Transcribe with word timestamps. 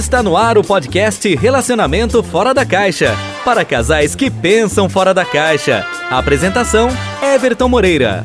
Está 0.00 0.22
no 0.22 0.34
ar 0.34 0.56
o 0.56 0.64
podcast 0.64 1.36
Relacionamento 1.36 2.22
Fora 2.22 2.54
da 2.54 2.64
Caixa 2.64 3.14
para 3.44 3.66
casais 3.66 4.14
que 4.14 4.30
pensam 4.30 4.88
fora 4.88 5.12
da 5.12 5.26
caixa. 5.26 5.84
Apresentação: 6.10 6.88
Everton 7.22 7.68
Moreira. 7.68 8.24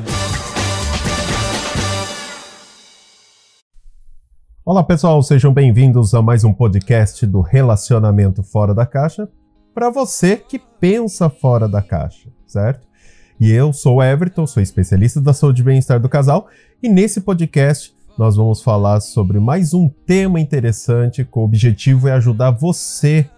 Olá 4.64 4.86
pessoal, 4.86 5.22
sejam 5.22 5.54
bem-vindos 5.54 6.14
a 6.14 6.22
mais 6.22 6.46
um 6.46 6.54
podcast 6.54 7.26
do 7.26 7.42
Relacionamento 7.42 8.42
Fora 8.42 8.74
da 8.74 8.86
Caixa 8.86 9.28
para 9.74 9.90
você 9.90 10.38
que 10.38 10.58
pensa 10.58 11.30
fora 11.30 11.68
da 11.68 11.82
caixa, 11.82 12.30
certo? 12.48 12.88
E 13.38 13.52
eu 13.52 13.74
sou 13.74 14.02
Everton, 14.02 14.48
sou 14.48 14.64
especialista 14.64 15.20
da 15.20 15.34
saúde 15.34 15.62
e 15.62 15.66
bem-estar 15.66 16.00
do 16.00 16.08
casal, 16.08 16.48
e 16.82 16.88
nesse 16.88 17.20
podcast 17.20 17.95
nós 18.18 18.38
vamos 18.38 18.62
falar 18.62 19.02
sobre 19.02 19.40
mais 19.40 19.74
um 19.74 19.90
tema 19.90 20.40
interessante 20.40 21.26
com 21.26 21.42
o 21.42 21.44
objetivo 21.44 22.08
é 22.08 22.14
ajudar 22.14 22.52
você, 22.52 23.30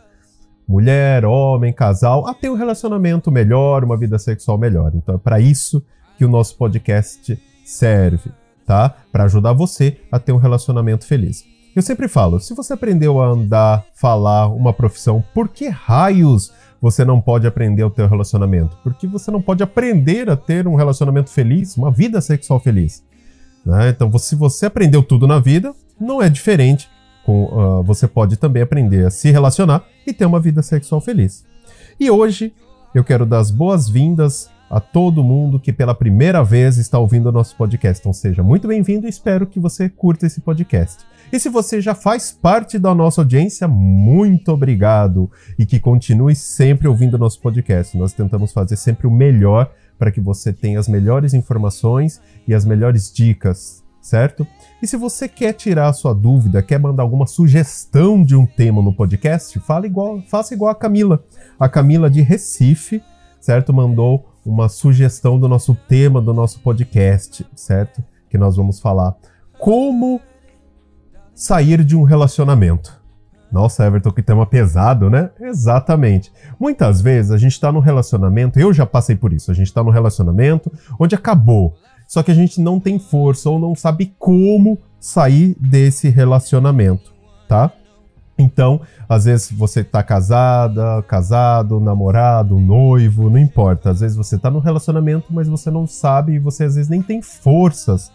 mulher, 0.68 1.26
homem, 1.26 1.74
casal, 1.74 2.28
a 2.28 2.34
ter 2.34 2.50
um 2.50 2.56
relacionamento 2.56 3.32
melhor, 3.32 3.84
uma 3.84 3.98
vida 3.98 4.20
sexual 4.20 4.58
melhor. 4.58 4.92
Então 4.94 5.16
é 5.16 5.18
para 5.18 5.40
isso 5.40 5.84
que 6.16 6.24
o 6.24 6.30
nosso 6.30 6.56
podcast 6.58 7.42
serve, 7.66 8.32
tá? 8.68 8.94
Para 9.12 9.24
ajudar 9.24 9.54
você 9.54 9.98
a 10.12 10.20
ter 10.20 10.32
um 10.32 10.38
relacionamento 10.38 11.08
feliz. 11.08 11.44
Eu 11.76 11.82
sempre 11.82 12.08
falo, 12.08 12.40
se 12.40 12.54
você 12.54 12.74
aprendeu 12.74 13.20
a 13.20 13.28
andar, 13.28 13.86
falar 13.96 14.48
uma 14.48 14.74
profissão, 14.74 15.24
por 15.34 15.48
que 15.48 15.70
raios 15.70 16.54
você 16.80 17.04
não 17.04 17.20
pode 17.20 17.48
aprender 17.48 17.84
o 17.84 17.90
teu 17.90 18.08
relacionamento? 18.08 18.78
Porque 18.84 19.08
você 19.08 19.32
não 19.32 19.42
pode 19.42 19.64
aprender 19.64 20.30
a 20.30 20.36
ter 20.36 20.68
um 20.68 20.76
relacionamento 20.76 21.32
feliz, 21.32 21.76
uma 21.78 21.92
vida 21.92 22.22
sexual 22.22 22.60
feliz. 22.60 23.07
Né? 23.68 23.90
Então, 23.90 24.18
se 24.18 24.34
você 24.34 24.66
aprendeu 24.66 25.04
tudo 25.04 25.28
na 25.28 25.40
vida, 25.40 25.74
não 26.00 26.22
é 26.22 26.30
diferente. 26.30 26.90
Com, 27.26 27.44
uh, 27.44 27.84
você 27.84 28.08
pode 28.08 28.38
também 28.38 28.64
aprender 28.64 29.06
a 29.06 29.10
se 29.10 29.30
relacionar 29.30 29.84
e 30.06 30.14
ter 30.14 30.26
uma 30.26 30.40
vida 30.40 30.62
sexual 30.62 31.02
feliz. 31.02 31.46
E 32.00 32.10
hoje 32.10 32.54
eu 32.96 33.04
quero 33.04 33.26
dar 33.26 33.40
as 33.40 33.52
boas-vindas 33.52 34.50
a 34.70 34.80
todo 34.80 35.24
mundo 35.24 35.60
que 35.60 35.74
pela 35.74 35.94
primeira 35.94 36.42
vez 36.44 36.78
está 36.78 36.98
ouvindo 36.98 37.28
o 37.28 37.32
nosso 37.32 37.58
podcast. 37.58 38.00
Então 38.00 38.14
seja 38.14 38.42
muito 38.42 38.70
bem-vindo 38.70 39.06
e 39.06 39.10
espero 39.10 39.46
que 39.46 39.60
você 39.60 39.90
curta 39.90 40.26
esse 40.26 40.40
podcast. 40.40 41.06
E 41.32 41.38
se 41.38 41.50
você 41.50 41.82
já 41.82 41.94
faz 41.94 42.32
parte 42.32 42.80
da 42.80 42.96
nossa 42.96 43.20
audiência, 43.20 43.68
muito 43.68 44.50
obrigado 44.54 45.30
e 45.60 45.66
que 45.66 45.78
continue 45.78 46.36
sempre 46.36 46.88
ouvindo 46.88 47.16
o 47.16 47.18
nosso 47.18 47.42
podcast. 47.42 47.98
Nós 47.98 48.14
tentamos 48.14 48.54
fazer 48.54 48.78
sempre 48.78 49.08
o 49.08 49.12
melhor 49.12 49.70
para 49.98 50.12
que 50.12 50.22
você 50.22 50.54
tenha 50.54 50.80
as 50.80 50.88
melhores 50.88 51.34
informações 51.34 52.22
e 52.48 52.54
as 52.54 52.66
melhores 52.66 53.12
dicas, 53.12 53.84
certo? 54.02 54.46
E 54.82 54.88
se 54.88 54.96
você 54.96 55.28
quer 55.28 55.54
tirar 55.54 55.90
a 55.90 55.94
sua 55.94 56.14
dúvida, 56.14 56.62
quer 56.62 56.80
mandar 56.80 57.04
alguma 57.04 57.26
sugestão 57.26 58.24
de 58.24 58.36
um 58.36 58.46
tema 58.46 58.82
no 58.82 58.94
podcast, 58.94 59.60
fala 59.60 59.86
igual, 59.86 60.22
faça 60.28 60.54
igual 60.54 60.72
a 60.72 60.76
Camila. 60.76 61.24
A 61.60 61.68
Camila 61.68 62.10
de 62.10 62.22
Recife, 62.22 63.02
certo? 63.40 63.74
Mandou 63.74 64.30
uma 64.46 64.70
sugestão 64.70 65.40
do 65.40 65.48
nosso 65.48 65.76
tema 65.88 66.22
do 66.22 66.34
nosso 66.34 66.60
podcast, 66.62 67.46
certo? 67.56 68.04
Que 68.30 68.38
nós 68.38 68.56
vamos 68.56 68.80
falar 68.80 69.16
como 69.60 70.22
sair 71.34 71.84
de 71.84 71.96
um 71.96 72.04
relacionamento. 72.04 72.97
Nossa, 73.52 73.86
Everton, 73.86 74.12
que 74.12 74.22
tema 74.22 74.46
pesado, 74.46 75.10
né? 75.10 75.30
Exatamente. 75.40 76.32
Muitas 76.60 77.02
vezes 77.02 77.32
a 77.32 77.38
gente 77.38 77.54
está 77.54 77.72
num 77.72 77.80
relacionamento, 77.80 78.60
eu 78.60 78.74
já 78.74 78.86
passei 78.86 79.16
por 79.16 79.32
isso, 79.32 79.52
a 79.52 79.54
gente 79.54 79.68
está 79.68 79.84
num 79.84 79.90
relacionamento 79.90 80.72
onde 81.00 81.16
acabou, 81.16 81.76
só 82.08 82.22
que 82.22 82.32
a 82.32 82.34
gente 82.34 82.62
não 82.62 82.80
tem 82.80 83.00
força 83.00 83.50
ou 83.50 83.60
não 83.60 83.74
sabe 83.74 84.14
como 84.20 84.78
sair 85.00 85.56
desse 85.60 86.10
relacionamento, 86.10 87.14
tá? 87.48 87.72
Então, 88.38 88.82
às 89.10 89.26
vezes 89.26 89.52
você 89.52 89.82
está 89.82 90.04
casada, 90.04 91.02
casado, 91.08 91.80
namorado, 91.80 92.60
noivo, 92.60 93.30
não 93.30 93.40
importa. 93.40 93.90
Às 93.90 94.02
vezes 94.02 94.16
você 94.16 94.36
está 94.36 94.52
num 94.52 94.60
relacionamento, 94.60 95.28
mas 95.32 95.48
você 95.48 95.72
não 95.72 95.88
sabe 95.88 96.34
e 96.34 96.40
você 96.40 96.66
às 96.66 96.76
vezes 96.76 96.90
nem 96.90 97.02
tem 97.02 97.22
forças 97.22 98.12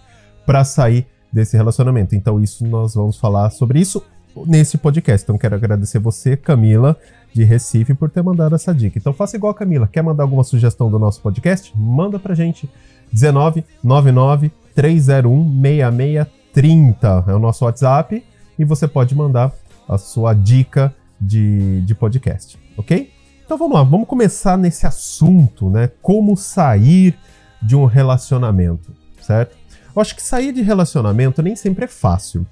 para 0.47 0.63
sair 0.63 1.07
desse 1.33 1.57
relacionamento. 1.57 2.15
Então, 2.15 2.41
isso 2.41 2.65
nós 2.65 2.95
vamos 2.95 3.19
falar 3.19 3.51
sobre 3.51 3.81
isso 3.81 4.03
nesse 4.47 4.79
podcast. 4.79 5.25
Então 5.25 5.39
quero 5.39 5.55
agradecer 5.55 5.99
você, 5.99 6.37
Camila, 6.37 6.97
de 7.33 7.45
Recife, 7.45 7.95
por 7.95 8.11
ter 8.11 8.23
mandado 8.23 8.55
essa 8.55 8.75
dica. 8.75 8.99
Então 8.99 9.13
faça 9.13 9.37
igual 9.37 9.53
a 9.53 9.55
Camila. 9.55 9.89
Quer 9.91 10.03
mandar 10.03 10.25
alguma 10.25 10.45
sugestão 10.45 10.91
do 10.91 10.99
nosso 10.99 11.21
podcast? 11.21 11.73
Manda 11.77 12.19
pra 12.19 12.35
gente. 12.35 12.69
19 13.13 13.65
99 13.83 14.51
301 14.75 15.61
6630 15.63 17.25
é 17.29 17.35
o 17.35 17.39
nosso 17.39 17.65
WhatsApp 17.65 18.25
e 18.59 18.65
você 18.65 18.89
pode 18.89 19.15
mandar 19.15 19.53
a 19.89 19.99
sua 19.99 20.33
dica 20.33 20.95
de, 21.21 21.83
de 21.83 21.95
podcast, 21.95 22.59
ok? 22.77 23.13
Então 23.45 23.59
vamos 23.59 23.75
lá, 23.75 23.83
vamos 23.83 24.09
começar 24.09 24.57
nesse 24.57 24.87
assunto, 24.87 25.69
né? 25.69 25.91
Como 26.01 26.37
sair 26.37 27.17
de 27.61 27.77
um 27.77 27.85
relacionamento, 27.85 28.93
certo? 29.21 29.57
Eu 29.95 30.01
acho 30.01 30.17
que 30.17 30.23
sair 30.23 30.53
de 30.53 30.63
relacionamento 30.63 31.43
nem 31.43 31.55
sempre 31.55 31.85
é 31.85 31.89
fácil. 31.89 32.47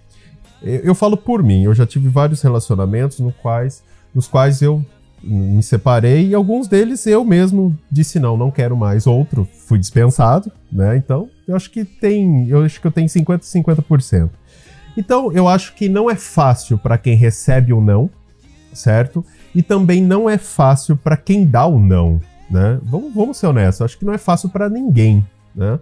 Eu, 0.63 0.81
eu 0.81 0.95
falo 0.95 1.17
por 1.17 1.43
mim, 1.43 1.65
eu 1.65 1.75
já 1.75 1.87
tive 1.87 2.09
vários 2.09 2.43
relacionamentos 2.43 3.19
no 3.21 3.33
quais, 3.33 3.83
nos 4.15 4.27
quais 4.27 4.63
eu 4.63 4.85
me 5.23 5.63
separei 5.63 6.29
e 6.29 6.35
alguns 6.35 6.67
deles 6.67 7.07
eu 7.07 7.25
mesmo 7.25 7.77
disse 7.91 8.19
não, 8.19 8.37
não 8.37 8.51
quero 8.51 8.77
mais. 8.77 9.07
Outro 9.07 9.49
fui 9.67 9.79
dispensado, 9.79 10.51
né? 10.73 10.97
Então, 10.97 11.29
eu 11.47 11.55
acho 11.55 11.71
que 11.71 11.85
tem, 11.85 12.49
eu 12.49 12.65
acho 12.65 12.81
que 12.81 12.87
eu 12.87 12.93
tenho 12.93 13.09
50 13.09 13.45
50%. 13.45 14.31
Então, 14.97 15.33
eu 15.33 15.47
acho 15.47 15.75
que 15.75 15.89
não 15.89 16.11
é 16.11 16.17
fácil 16.17 16.77
para 16.77 16.99
quem 16.99 17.15
recebe 17.15 17.73
o 17.73 17.81
não, 17.81 18.11
certo? 18.73 19.25
E 19.55 19.63
também 19.63 20.03
não 20.03 20.29
é 20.29 20.39
fácil 20.39 20.97
para 20.97 21.17
quem 21.17 21.45
dá 21.45 21.67
o 21.67 21.79
não, 21.79 22.21
né? 22.51 22.79
Vamos, 22.83 23.15
vamos 23.15 23.37
ser 23.37 23.47
honestos, 23.47 23.83
acho 23.83 23.99
que 23.99 24.05
não 24.05 24.13
é 24.13 24.19
fácil 24.19 24.49
para 24.49 24.69
ninguém, 24.69 25.25
né? 25.55 25.79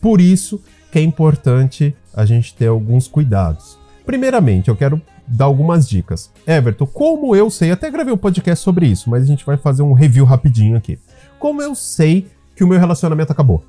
Por 0.00 0.20
isso 0.20 0.62
que 0.90 0.98
é 0.98 1.02
importante 1.02 1.94
a 2.14 2.24
gente 2.24 2.54
ter 2.54 2.66
alguns 2.66 3.06
cuidados. 3.06 3.79
Primeiramente, 4.04 4.68
eu 4.68 4.76
quero 4.76 5.00
dar 5.26 5.44
algumas 5.44 5.88
dicas. 5.88 6.30
Everton, 6.46 6.86
como 6.86 7.36
eu 7.36 7.50
sei, 7.50 7.70
até 7.70 7.90
gravei 7.90 8.12
um 8.12 8.18
podcast 8.18 8.64
sobre 8.64 8.86
isso, 8.86 9.08
mas 9.08 9.22
a 9.22 9.26
gente 9.26 9.44
vai 9.46 9.56
fazer 9.56 9.82
um 9.82 9.92
review 9.92 10.24
rapidinho 10.24 10.76
aqui. 10.76 10.98
Como 11.38 11.62
eu 11.62 11.74
sei 11.74 12.26
que 12.56 12.64
o 12.64 12.66
meu 12.66 12.78
relacionamento 12.78 13.32
acabou? 13.32 13.62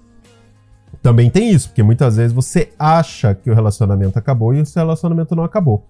Também 1.01 1.29
tem 1.29 1.51
isso, 1.51 1.69
porque 1.69 1.83
muitas 1.83 2.17
vezes 2.17 2.33
você 2.33 2.69
acha 2.77 3.33
que 3.33 3.49
o 3.49 3.53
relacionamento 3.55 4.19
acabou 4.19 4.53
e 4.53 4.61
o 4.61 4.65
seu 4.65 4.81
relacionamento 4.81 5.35
não 5.35 5.43
acabou. 5.43 5.85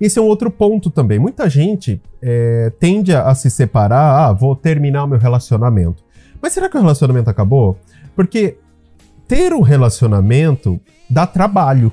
Esse 0.00 0.18
é 0.18 0.22
um 0.22 0.26
outro 0.26 0.50
ponto 0.50 0.90
também. 0.90 1.18
Muita 1.18 1.48
gente 1.48 2.00
é, 2.22 2.70
tende 2.78 3.14
a 3.14 3.34
se 3.34 3.50
separar, 3.50 4.28
ah, 4.28 4.32
vou 4.32 4.54
terminar 4.54 5.04
o 5.04 5.08
meu 5.08 5.18
relacionamento. 5.18 6.04
Mas 6.40 6.52
será 6.52 6.68
que 6.68 6.76
o 6.76 6.80
relacionamento 6.80 7.30
acabou? 7.30 7.78
Porque 8.14 8.58
ter 9.26 9.52
um 9.52 9.60
relacionamento 9.60 10.80
dá 11.08 11.26
trabalho. 11.26 11.92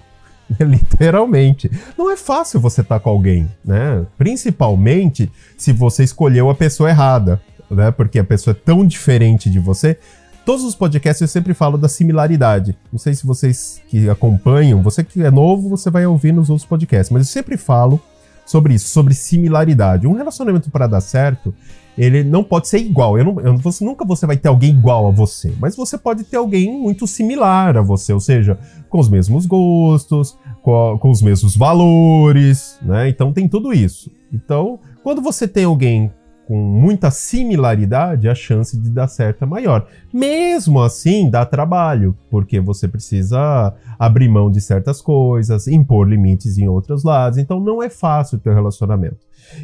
Literalmente. 0.59 1.69
Não 1.97 2.09
é 2.09 2.17
fácil 2.17 2.59
você 2.59 2.81
estar 2.81 2.95
tá 2.95 2.99
com 2.99 3.09
alguém, 3.09 3.49
né? 3.63 4.05
Principalmente 4.17 5.31
se 5.57 5.71
você 5.73 6.03
escolheu 6.03 6.49
a 6.49 6.55
pessoa 6.55 6.89
errada, 6.89 7.41
né? 7.69 7.91
Porque 7.91 8.19
a 8.19 8.23
pessoa 8.23 8.55
é 8.57 8.65
tão 8.65 8.85
diferente 8.85 9.49
de 9.49 9.59
você. 9.59 9.97
Todos 10.45 10.63
os 10.63 10.75
podcasts 10.75 11.21
eu 11.21 11.27
sempre 11.27 11.53
falo 11.53 11.77
da 11.77 11.89
similaridade. 11.89 12.75
Não 12.91 12.97
sei 12.97 13.13
se 13.13 13.25
vocês 13.25 13.81
que 13.89 14.09
acompanham, 14.09 14.81
você 14.81 15.03
que 15.03 15.21
é 15.21 15.29
novo, 15.29 15.67
você 15.67 15.89
vai 15.89 16.05
ouvir 16.05 16.31
nos 16.31 16.49
outros 16.49 16.65
podcasts, 16.65 17.11
mas 17.11 17.23
eu 17.23 17.33
sempre 17.33 17.57
falo 17.57 17.99
sobre 18.47 18.73
isso, 18.73 18.87
sobre 18.87 19.13
similaridade. 19.13 20.07
Um 20.07 20.13
relacionamento 20.13 20.71
para 20.71 20.87
dar 20.87 21.01
certo, 21.01 21.53
ele 21.97 22.23
não 22.23 22.43
pode 22.43 22.67
ser 22.67 22.79
igual. 22.79 23.17
Eu 23.17 23.25
não, 23.25 23.39
eu, 23.41 23.57
você, 23.57 23.83
nunca 23.83 24.05
você 24.05 24.25
vai 24.25 24.37
ter 24.37 24.47
alguém 24.47 24.69
igual 24.69 25.07
a 25.07 25.11
você, 25.11 25.53
mas 25.59 25.75
você 25.75 25.97
pode 25.97 26.23
ter 26.23 26.37
alguém 26.37 26.71
muito 26.79 27.05
similar 27.05 27.77
a 27.77 27.81
você, 27.81 28.13
ou 28.13 28.19
seja, 28.19 28.57
com 28.89 28.99
os 28.99 29.09
mesmos 29.09 29.45
gostos, 29.45 30.37
com, 30.61 30.97
com 30.99 31.09
os 31.11 31.21
mesmos 31.21 31.55
valores, 31.55 32.79
né? 32.81 33.09
Então 33.09 33.33
tem 33.33 33.47
tudo 33.47 33.73
isso. 33.73 34.09
Então, 34.31 34.79
quando 35.03 35.21
você 35.21 35.47
tem 35.47 35.65
alguém 35.65 36.11
com 36.47 36.55
muita 36.55 37.11
similaridade, 37.11 38.29
a 38.29 38.33
chance 38.33 38.79
de 38.79 38.89
dar 38.89 39.09
certo 39.09 39.43
é 39.43 39.45
maior. 39.45 39.85
Mesmo 40.13 40.81
assim, 40.81 41.29
dá 41.29 41.45
trabalho, 41.45 42.17
porque 42.31 42.61
você 42.61 42.87
precisa 42.87 43.75
abrir 43.99 44.29
mão 44.29 44.49
de 44.49 44.61
certas 44.61 45.01
coisas, 45.01 45.67
impor 45.67 46.07
limites 46.07 46.57
em 46.57 46.65
outros 46.65 47.03
lados. 47.03 47.37
Então, 47.37 47.59
não 47.59 47.83
é 47.83 47.89
fácil 47.89 48.39
ter 48.39 48.53
relacionamento. 48.53 49.17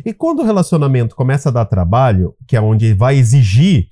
E 0.03 0.13
quando 0.13 0.39
o 0.39 0.44
relacionamento 0.44 1.15
começa 1.15 1.47
a 1.47 1.51
dar 1.53 1.65
trabalho, 1.65 2.35
que 2.45 2.57
é 2.57 2.62
onde 2.62 2.94
vai 2.94 3.15
exigir 3.15 3.88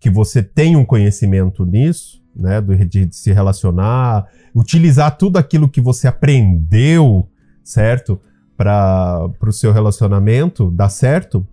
que 0.00 0.08
você 0.08 0.42
tenha 0.42 0.78
um 0.78 0.84
conhecimento 0.84 1.66
nisso, 1.66 2.22
né, 2.34 2.58
de, 2.62 3.04
de 3.04 3.16
se 3.16 3.34
relacionar, 3.34 4.26
utilizar 4.54 5.14
tudo 5.18 5.36
aquilo 5.36 5.68
que 5.68 5.80
você 5.82 6.08
aprendeu, 6.08 7.28
certo, 7.62 8.18
para 8.56 9.30
o 9.42 9.52
seu 9.52 9.72
relacionamento 9.72 10.70
dar 10.70 10.88
certo, 10.88 11.46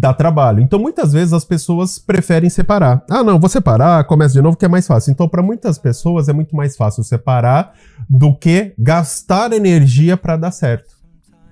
dá 0.00 0.14
trabalho. 0.14 0.62
Então, 0.62 0.78
muitas 0.78 1.12
vezes 1.12 1.34
as 1.34 1.44
pessoas 1.44 1.98
preferem 1.98 2.48
separar. 2.48 3.04
Ah, 3.10 3.22
não, 3.22 3.38
vou 3.38 3.50
separar, 3.50 4.02
começa 4.04 4.32
de 4.32 4.40
novo, 4.40 4.56
que 4.56 4.64
é 4.64 4.68
mais 4.68 4.86
fácil. 4.86 5.10
Então, 5.10 5.28
para 5.28 5.42
muitas 5.42 5.76
pessoas 5.76 6.26
é 6.26 6.32
muito 6.32 6.56
mais 6.56 6.74
fácil 6.74 7.04
separar 7.04 7.74
do 8.08 8.34
que 8.34 8.72
gastar 8.78 9.52
energia 9.52 10.16
para 10.16 10.38
dar 10.38 10.52
certo, 10.52 10.94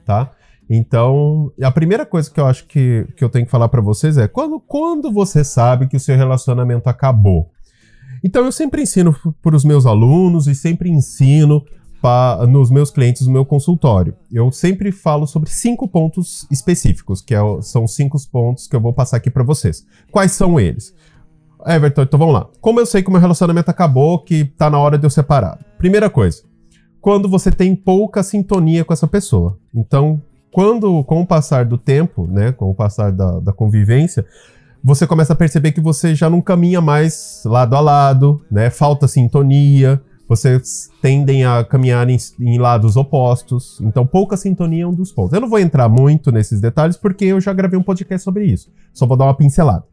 tá? 0.05 0.31
Então, 0.71 1.53
a 1.63 1.71
primeira 1.71 2.07
coisa 2.07 2.31
que 2.31 2.41
eu 2.41 2.47
acho 2.47 2.65
que, 2.67 3.07
que 3.17 3.23
eu 3.23 3.29
tenho 3.29 3.45
que 3.45 3.51
falar 3.51 3.69
para 3.69 3.83
vocês 3.83 4.17
é 4.17 4.27
quando, 4.27 4.59
quando 4.59 5.13
você 5.13 5.45
sabe 5.45 5.87
que 5.87 5.97
o 5.97 6.01
seu 6.01 6.17
relacionamento 6.17 6.89
acabou. 6.89 7.51
Então, 8.25 8.47
eu 8.47 8.53
sempre 8.53 8.81
ensino 8.81 9.15
para 9.43 9.57
os 9.57 9.65
meus 9.65 9.85
alunos 9.85 10.47
e 10.47 10.55
sempre 10.55 10.89
ensino 10.89 11.63
nos 12.49 12.71
meus 12.71 12.91
clientes 12.91 13.27
no 13.27 13.33
meu 13.33 13.45
consultório. 13.45 14.15
Eu 14.33 14.51
sempre 14.53 14.93
falo 14.93 15.27
sobre 15.27 15.51
cinco 15.51 15.89
pontos 15.89 16.47
específicos, 16.51 17.21
que 17.21 17.35
é, 17.35 17.41
são 17.61 17.87
cinco 17.87 18.17
pontos 18.31 18.67
que 18.67 18.77
eu 18.77 18.81
vou 18.81 18.93
passar 18.93 19.17
aqui 19.17 19.31
para 19.31 19.43
vocês. 19.43 19.85
Quais 20.11 20.33
são 20.33 20.59
eles? 20.59 20.95
Everton, 21.67 22.03
então 22.03 22.19
vamos 22.19 22.35
lá. 22.35 22.47
Como 22.61 22.81
eu 22.81 22.87
sei 22.87 23.03
que 23.03 23.09
o 23.09 23.13
meu 23.13 23.21
relacionamento 23.21 23.71
acabou, 23.71 24.19
que 24.21 24.45
tá 24.45 24.71
na 24.71 24.79
hora 24.79 24.97
de 24.97 25.05
eu 25.05 25.11
separar? 25.11 25.59
Primeira 25.77 26.09
coisa, 26.09 26.43
quando 27.01 27.29
você 27.29 27.51
tem 27.51 27.75
pouca 27.75 28.23
sintonia 28.23 28.85
com 28.85 28.93
essa 28.93 29.07
pessoa. 29.07 29.59
Então, 29.75 30.23
quando, 30.53 31.03
com 31.05 31.21
o 31.21 31.27
passar 31.27 31.65
do 31.65 31.77
tempo, 31.77 32.27
né, 32.27 32.53
com 32.53 32.71
o 32.71 32.75
passar 32.75 33.13
da, 33.13 33.41
da 33.41 33.53
convivência, 33.53 34.25
você 34.83 35.07
começa 35.07 35.33
a 35.33 35.37
perceber 35.37 35.73
que 35.73 35.81
você 35.81 36.15
já 36.15 36.31
não 36.31 36.41
caminha 36.41 36.81
mais 36.81 37.43
lado 37.45 37.75
a 37.75 37.81
lado, 37.81 38.41
né? 38.51 38.71
Falta 38.71 39.09
sintonia, 39.09 40.01
vocês 40.29 40.91
tendem 41.01 41.45
a 41.45 41.65
caminhar 41.65 42.09
em, 42.09 42.19
em, 42.39 42.59
lados 42.59 42.97
opostos. 42.97 43.81
Então, 43.81 44.07
pouca 44.07 44.37
sintonia 44.37 44.85
é 44.85 44.87
um 44.87 44.93
dos 44.93 45.11
pontos. 45.11 45.33
Eu 45.33 45.41
não 45.41 45.49
vou 45.49 45.59
entrar 45.59 45.89
muito 45.89 46.31
nesses 46.31 46.61
detalhes 46.61 46.97
porque 46.97 47.25
eu 47.25 47.41
já 47.41 47.53
gravei 47.53 47.79
um 47.79 47.83
podcast 47.83 48.23
sobre 48.25 48.45
isso. 48.45 48.71
Só 48.93 49.07
vou 49.07 49.17
dar 49.17 49.25
uma 49.25 49.35
pincelada. 49.35 49.85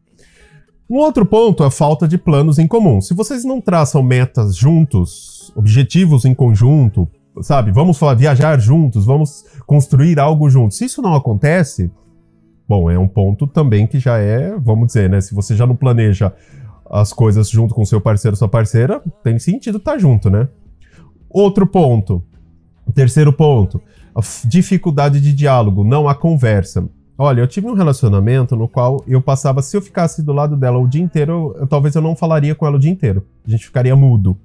Um 0.90 0.98
outro 0.98 1.26
ponto 1.26 1.64
é 1.64 1.68
a 1.68 1.72
falta 1.72 2.08
de 2.08 2.18
planos 2.18 2.60
em 2.60 2.68
comum. 2.68 3.00
Se 3.00 3.14
vocês 3.14 3.46
não 3.46 3.62
traçam 3.62 4.04
metas 4.04 4.56
juntos, 4.56 5.52
objetivos 5.56 6.26
em 6.26 6.34
conjunto, 6.34 7.08
sabe? 7.42 7.72
Vamos 7.72 7.98
falar, 7.98 8.14
viajar 8.14 8.60
juntos, 8.60 9.06
vamos 9.06 9.46
construir 9.66 10.20
algo 10.20 10.50
juntos. 10.50 10.78
Se 10.78 10.86
isso 10.86 11.02
não 11.02 11.16
acontece, 11.16 11.90
bom, 12.68 12.92
é 12.92 13.00
um 13.00 13.08
ponto 13.08 13.48
também 13.48 13.88
que 13.88 14.00
já 14.00 14.18
é, 14.18 14.56
vamos 14.60 14.88
dizer, 14.88 15.10
né? 15.10 15.22
Se 15.22 15.34
você 15.34 15.56
já 15.56 15.66
não 15.66 15.76
planeja 15.76 16.32
as 16.90 17.12
coisas 17.12 17.50
junto 17.50 17.74
com 17.74 17.86
seu 17.86 18.00
parceiro, 18.00 18.38
sua 18.38 18.48
parceira, 18.48 19.02
tem 19.24 19.40
sentido 19.40 19.78
estar 19.78 19.94
tá 19.94 19.98
junto, 19.98 20.30
né? 20.30 20.48
Outro 21.30 21.66
ponto, 21.66 22.24
terceiro 22.94 23.34
ponto, 23.34 23.82
dificuldade 24.46 25.20
de 25.20 25.34
diálogo, 25.34 25.84
não 25.84 26.08
há 26.08 26.16
conversa. 26.16 26.88
Olha, 27.18 27.42
eu 27.42 27.48
tive 27.48 27.68
um 27.68 27.74
relacionamento 27.74 28.56
no 28.56 28.68
qual 28.68 29.04
eu 29.08 29.22
passava, 29.22 29.62
se 29.62 29.76
eu 29.76 29.82
ficasse 29.82 30.22
do 30.22 30.34
lado 30.34 30.58
dela 30.58 30.78
o 30.78 30.88
dia 30.88 31.02
inteiro, 31.02 31.56
eu, 31.58 31.68
talvez 31.68 31.96
eu 31.96 32.02
não 32.02 32.16
falaria 32.16 32.54
com 32.54 32.68
ela 32.68 32.76
o 32.76 32.80
dia 32.80 32.92
inteiro. 32.92 33.26
A 33.48 33.50
gente 33.50 33.66
ficaria 33.66 33.96
mudo. 33.96 34.38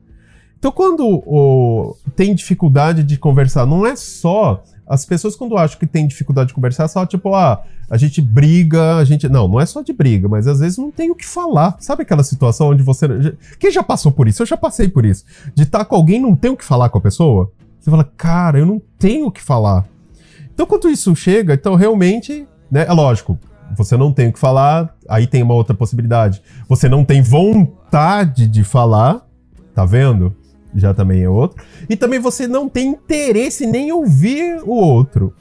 Então, 0.58 0.70
quando 0.70 1.04
o, 1.06 1.96
tem 2.10 2.34
dificuldade 2.34 3.02
de 3.02 3.16
conversar, 3.16 3.66
não 3.66 3.86
é 3.86 3.96
só. 3.96 4.62
As 4.86 5.04
pessoas, 5.04 5.36
quando 5.36 5.56
acham 5.56 5.78
que 5.78 5.86
tem 5.86 6.06
dificuldade 6.06 6.48
de 6.48 6.54
conversar, 6.54 6.88
só 6.88 7.06
tipo, 7.06 7.32
ah, 7.34 7.62
a 7.88 7.96
gente 7.96 8.20
briga, 8.20 8.96
a 8.96 9.04
gente. 9.04 9.28
Não, 9.28 9.46
não 9.46 9.60
é 9.60 9.66
só 9.66 9.82
de 9.82 9.92
briga, 9.92 10.28
mas 10.28 10.48
às 10.48 10.58
vezes 10.58 10.78
não 10.78 10.90
tem 10.90 11.10
o 11.10 11.14
que 11.14 11.24
falar. 11.24 11.76
Sabe 11.78 12.02
aquela 12.02 12.24
situação 12.24 12.70
onde 12.70 12.82
você. 12.82 13.06
Quem 13.58 13.70
já 13.70 13.82
passou 13.82 14.10
por 14.10 14.26
isso? 14.26 14.42
Eu 14.42 14.46
já 14.46 14.56
passei 14.56 14.88
por 14.88 15.04
isso. 15.04 15.24
De 15.54 15.62
estar 15.62 15.84
com 15.84 15.94
alguém 15.94 16.20
não 16.20 16.34
tem 16.34 16.50
o 16.50 16.56
que 16.56 16.64
falar 16.64 16.88
com 16.88 16.98
a 16.98 17.00
pessoa. 17.00 17.52
Você 17.78 17.90
fala, 17.90 18.04
cara, 18.04 18.58
eu 18.58 18.66
não 18.66 18.82
tenho 18.98 19.26
o 19.26 19.32
que 19.32 19.40
falar. 19.40 19.86
Então, 20.52 20.66
quando 20.66 20.90
isso 20.90 21.14
chega, 21.14 21.54
então 21.54 21.76
realmente 21.76 22.46
né? 22.70 22.86
É 22.86 22.92
lógico, 22.92 23.38
você 23.76 23.96
não 23.96 24.12
tem 24.12 24.28
o 24.28 24.32
que 24.32 24.38
falar, 24.38 24.94
aí 25.08 25.26
tem 25.26 25.42
uma 25.42 25.54
outra 25.54 25.74
possibilidade. 25.74 26.40
Você 26.68 26.88
não 26.88 27.04
tem 27.04 27.20
vontade 27.20 28.46
de 28.46 28.62
falar, 28.62 29.26
tá 29.74 29.84
vendo? 29.84 30.34
Já 30.74 30.94
também 30.94 31.22
é 31.22 31.28
outro. 31.28 31.62
E 31.88 31.96
também 31.96 32.18
você 32.18 32.46
não 32.46 32.68
tem 32.68 32.88
interesse 32.88 33.66
nem 33.66 33.92
ouvir 33.92 34.60
o 34.64 34.72
outro. 34.72 35.34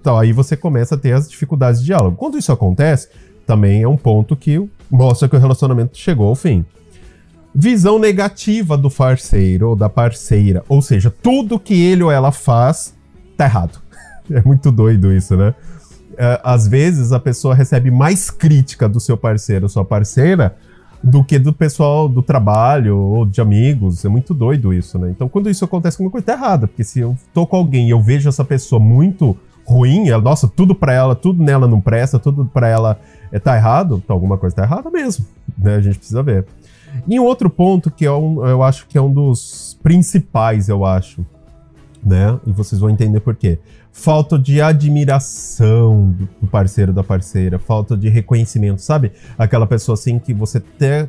Então 0.00 0.16
aí 0.16 0.32
você 0.32 0.56
começa 0.56 0.94
a 0.94 0.98
ter 0.98 1.12
as 1.12 1.28
dificuldades 1.28 1.80
de 1.80 1.86
diálogo. 1.86 2.16
Quando 2.16 2.38
isso 2.38 2.52
acontece, 2.52 3.08
também 3.46 3.82
é 3.82 3.88
um 3.88 3.96
ponto 3.96 4.36
que 4.36 4.68
mostra 4.90 5.28
que 5.28 5.36
o 5.36 5.38
relacionamento 5.38 5.96
chegou 5.98 6.28
ao 6.28 6.34
fim. 6.34 6.64
Visão 7.54 7.98
negativa 7.98 8.76
do 8.76 8.90
parceiro 8.90 9.70
ou 9.70 9.76
da 9.76 9.88
parceira. 9.88 10.62
Ou 10.68 10.82
seja, 10.82 11.10
tudo 11.10 11.58
que 11.58 11.74
ele 11.74 12.02
ou 12.02 12.10
ela 12.10 12.30
faz 12.30 12.94
tá 13.36 13.44
errado. 13.44 13.80
É 14.28 14.42
muito 14.42 14.72
doido 14.72 15.12
isso, 15.12 15.36
né? 15.36 15.54
é, 16.16 16.40
às 16.42 16.66
vezes 16.66 17.12
a 17.12 17.20
pessoa 17.20 17.54
recebe 17.54 17.90
mais 17.90 18.30
crítica 18.30 18.88
do 18.88 18.98
seu 18.98 19.16
parceiro 19.16 19.66
ou 19.66 19.68
sua 19.68 19.84
parceira 19.84 20.56
do 21.02 21.22
que 21.22 21.38
do 21.38 21.52
pessoal 21.52 22.08
do 22.08 22.22
trabalho 22.22 22.98
ou 22.98 23.26
de 23.26 23.40
amigos. 23.40 24.04
É 24.04 24.08
muito 24.08 24.34
doido 24.34 24.72
isso, 24.72 24.98
né? 24.98 25.10
Então, 25.10 25.28
quando 25.28 25.50
isso 25.50 25.64
acontece, 25.64 25.96
alguma 25.96 26.10
coisa 26.10 26.26
tá 26.26 26.32
errada. 26.32 26.66
Porque 26.66 26.84
se 26.84 27.00
eu 27.00 27.16
tô 27.32 27.46
com 27.46 27.56
alguém 27.56 27.86
e 27.86 27.90
eu 27.90 28.00
vejo 28.00 28.28
essa 28.28 28.44
pessoa 28.44 28.80
muito 28.80 29.36
ruim, 29.66 30.08
ela, 30.08 30.22
nossa, 30.22 30.46
tudo 30.46 30.74
pra 30.74 30.92
ela, 30.92 31.14
tudo 31.14 31.42
nela 31.42 31.66
não 31.66 31.80
presta, 31.80 32.18
tudo 32.18 32.44
pra 32.44 32.68
ela 32.68 33.00
é, 33.32 33.38
tá 33.38 33.56
errado, 33.56 34.00
então 34.02 34.14
alguma 34.14 34.38
coisa 34.38 34.54
tá 34.54 34.62
errada 34.62 34.88
mesmo, 34.90 35.26
né? 35.58 35.74
A 35.74 35.80
gente 35.80 35.98
precisa 35.98 36.22
ver. 36.22 36.46
E 37.06 37.18
um 37.18 37.24
outro 37.24 37.50
ponto 37.50 37.90
que 37.90 38.06
é 38.06 38.12
um, 38.12 38.46
eu 38.46 38.62
acho 38.62 38.86
que 38.86 38.96
é 38.96 39.02
um 39.02 39.12
dos 39.12 39.76
principais, 39.82 40.68
eu 40.68 40.84
acho, 40.84 41.26
né? 42.04 42.38
E 42.46 42.52
vocês 42.52 42.80
vão 42.80 42.88
entender 42.88 43.20
por 43.20 43.34
quê 43.34 43.58
falta 43.96 44.38
de 44.38 44.60
admiração 44.60 46.14
do 46.40 46.46
parceiro 46.46 46.92
da 46.92 47.02
parceira, 47.02 47.58
falta 47.58 47.96
de 47.96 48.10
reconhecimento, 48.10 48.82
sabe? 48.82 49.10
Aquela 49.38 49.66
pessoa 49.66 49.94
assim 49.94 50.18
que 50.18 50.34
você 50.34 50.60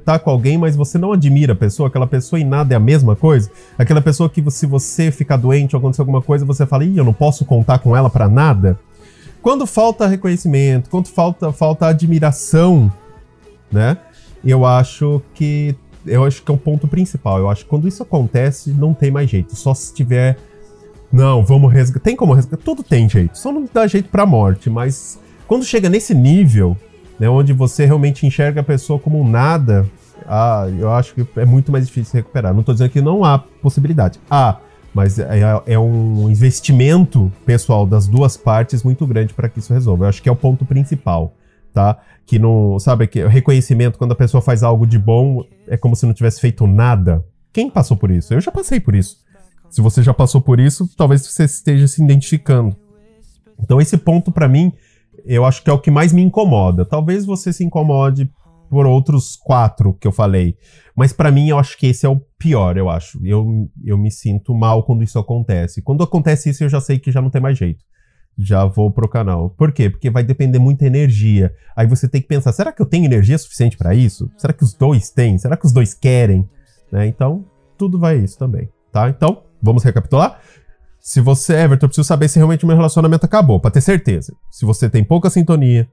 tá 0.03 0.17
com 0.17 0.31
alguém, 0.31 0.57
mas 0.57 0.75
você 0.75 0.97
não 0.97 1.11
admira 1.11 1.51
a 1.51 1.55
pessoa, 1.55 1.89
aquela 1.89 2.07
pessoa 2.07 2.39
e 2.39 2.45
nada 2.45 2.73
é 2.73 2.77
a 2.77 2.79
mesma 2.79 3.13
coisa, 3.15 3.51
aquela 3.77 4.01
pessoa 4.01 4.29
que 4.29 4.41
se 4.49 4.65
você 4.65 5.11
ficar 5.11 5.35
doente 5.35 5.75
ou 5.75 5.79
acontecer 5.79 6.01
alguma 6.01 6.21
coisa, 6.21 6.45
você 6.45 6.65
fala, 6.65 6.85
Ih, 6.85 6.97
eu 6.97 7.03
não 7.03 7.13
posso 7.13 7.43
contar 7.43 7.79
com 7.79 7.95
ela 7.95 8.09
para 8.09 8.27
nada. 8.29 8.79
Quando 9.41 9.67
falta 9.67 10.07
reconhecimento, 10.07 10.89
quando 10.89 11.07
falta 11.07 11.51
falta 11.51 11.87
admiração, 11.87 12.91
né? 13.71 13.97
Eu 14.43 14.65
acho 14.65 15.21
que 15.35 15.75
eu 16.05 16.23
acho 16.23 16.41
que 16.41 16.49
é 16.49 16.53
o 16.53 16.57
ponto 16.57 16.87
principal. 16.87 17.37
Eu 17.37 17.49
acho 17.49 17.63
que 17.65 17.69
quando 17.69 17.87
isso 17.87 18.01
acontece, 18.01 18.71
não 18.71 18.93
tem 18.93 19.11
mais 19.11 19.29
jeito. 19.29 19.55
Só 19.55 19.73
se 19.73 19.93
tiver 19.93 20.37
não, 21.11 21.43
vamos 21.43 21.71
resgatar. 21.71 22.03
Tem 22.03 22.15
como 22.15 22.33
resgatar? 22.33 22.63
Tudo 22.63 22.83
tem 22.83 23.07
jeito. 23.07 23.37
Só 23.37 23.51
não 23.51 23.67
dá 23.71 23.87
jeito 23.87 24.09
pra 24.09 24.25
morte, 24.25 24.69
mas 24.69 25.19
quando 25.47 25.63
chega 25.63 25.89
nesse 25.89 26.13
nível, 26.13 26.75
né, 27.19 27.29
onde 27.29 27.53
você 27.53 27.85
realmente 27.85 28.25
enxerga 28.25 28.61
a 28.61 28.63
pessoa 28.63 28.99
como 28.99 29.19
um 29.21 29.27
nada, 29.27 29.85
ah, 30.27 30.67
eu 30.77 30.91
acho 30.91 31.13
que 31.13 31.25
é 31.37 31.45
muito 31.45 31.71
mais 31.71 31.87
difícil 31.87 32.15
recuperar. 32.15 32.53
Não 32.53 32.63
tô 32.63 32.73
dizendo 32.73 32.89
que 32.89 33.01
não 33.01 33.23
há 33.23 33.39
possibilidade. 33.39 34.19
Há, 34.29 34.57
mas 34.93 35.17
é, 35.19 35.41
é 35.65 35.79
um 35.79 36.29
investimento 36.29 37.31
pessoal 37.45 37.85
das 37.85 38.07
duas 38.07 38.35
partes 38.35 38.83
muito 38.83 39.05
grande 39.07 39.33
para 39.33 39.47
que 39.47 39.59
isso 39.59 39.73
resolva. 39.73 40.05
Eu 40.05 40.09
acho 40.09 40.21
que 40.21 40.27
é 40.27 40.31
o 40.31 40.35
ponto 40.35 40.65
principal, 40.65 41.33
tá? 41.73 41.97
Que 42.25 42.37
não, 42.37 42.77
sabe, 42.79 43.07
que 43.07 43.23
o 43.23 43.29
reconhecimento 43.29 43.97
quando 43.97 44.11
a 44.11 44.15
pessoa 44.15 44.41
faz 44.41 44.63
algo 44.63 44.85
de 44.85 44.99
bom 44.99 45.45
é 45.67 45.77
como 45.77 45.95
se 45.95 46.05
não 46.05 46.13
tivesse 46.13 46.41
feito 46.41 46.67
nada. 46.67 47.23
Quem 47.53 47.69
passou 47.69 47.95
por 47.95 48.11
isso? 48.11 48.33
Eu 48.33 48.41
já 48.41 48.51
passei 48.51 48.79
por 48.79 48.95
isso. 48.95 49.17
Se 49.69 49.81
você 49.81 50.01
já 50.01 50.13
passou 50.13 50.41
por 50.41 50.59
isso, 50.59 50.89
talvez 50.95 51.25
você 51.25 51.43
esteja 51.43 51.87
se 51.87 52.03
identificando. 52.03 52.75
Então 53.59 53.81
esse 53.81 53.97
ponto 53.97 54.31
para 54.31 54.47
mim, 54.47 54.71
eu 55.25 55.45
acho 55.45 55.63
que 55.63 55.69
é 55.69 55.73
o 55.73 55.79
que 55.79 55.91
mais 55.91 56.13
me 56.13 56.21
incomoda. 56.21 56.85
Talvez 56.85 57.25
você 57.25 57.51
se 57.51 57.63
incomode 57.63 58.29
por 58.69 58.85
outros 58.85 59.35
quatro 59.35 59.93
que 59.93 60.07
eu 60.07 60.11
falei, 60.11 60.57
mas 60.95 61.13
para 61.13 61.31
mim 61.31 61.47
eu 61.49 61.57
acho 61.57 61.77
que 61.77 61.87
esse 61.87 62.05
é 62.05 62.09
o 62.09 62.19
pior, 62.37 62.77
eu 62.77 62.89
acho. 62.89 63.19
Eu, 63.25 63.69
eu 63.83 63.97
me 63.97 64.11
sinto 64.11 64.53
mal 64.53 64.83
quando 64.83 65.03
isso 65.03 65.17
acontece. 65.17 65.81
Quando 65.81 66.03
acontece 66.03 66.49
isso, 66.49 66.63
eu 66.63 66.69
já 66.69 66.81
sei 66.81 66.99
que 66.99 67.11
já 67.11 67.21
não 67.21 67.29
tem 67.29 67.41
mais 67.41 67.57
jeito. 67.57 67.83
Já 68.37 68.65
vou 68.65 68.91
pro 68.91 69.09
canal. 69.09 69.49
Por 69.49 69.71
quê? 69.71 69.89
Porque 69.89 70.11
vai 70.11 70.23
depender 70.23 70.59
muita 70.59 70.85
energia. 70.85 71.51
Aí 71.75 71.87
você 71.87 72.07
tem 72.07 72.21
que 72.21 72.27
pensar: 72.27 72.51
será 72.51 72.71
que 72.71 72.81
eu 72.81 72.85
tenho 72.85 73.05
energia 73.05 73.37
suficiente 73.37 73.75
para 73.75 73.95
isso? 73.95 74.29
Será 74.37 74.53
que 74.53 74.63
os 74.63 74.73
dois 74.73 75.09
têm? 75.09 75.37
Será 75.39 75.57
que 75.57 75.65
os 75.65 75.71
dois 75.71 75.93
querem? 75.93 76.47
Né? 76.91 77.07
Então, 77.07 77.45
tudo 77.77 77.97
vai 77.97 78.17
isso 78.17 78.37
também, 78.37 78.69
tá? 78.91 79.09
Então, 79.09 79.43
Vamos 79.61 79.83
recapitular? 79.83 80.39
Se 80.99 81.21
você, 81.21 81.53
Everton, 81.53 81.85
eu 81.85 81.89
preciso 81.89 82.07
saber 82.07 82.27
se 82.27 82.37
realmente 82.37 82.65
o 82.65 82.67
meu 82.67 82.75
relacionamento 82.75 83.25
acabou, 83.25 83.59
para 83.59 83.71
ter 83.71 83.81
certeza. 83.81 84.33
Se 84.51 84.65
você 84.65 84.89
tem 84.89 85.03
pouca 85.03 85.29
sintonia, 85.29 85.87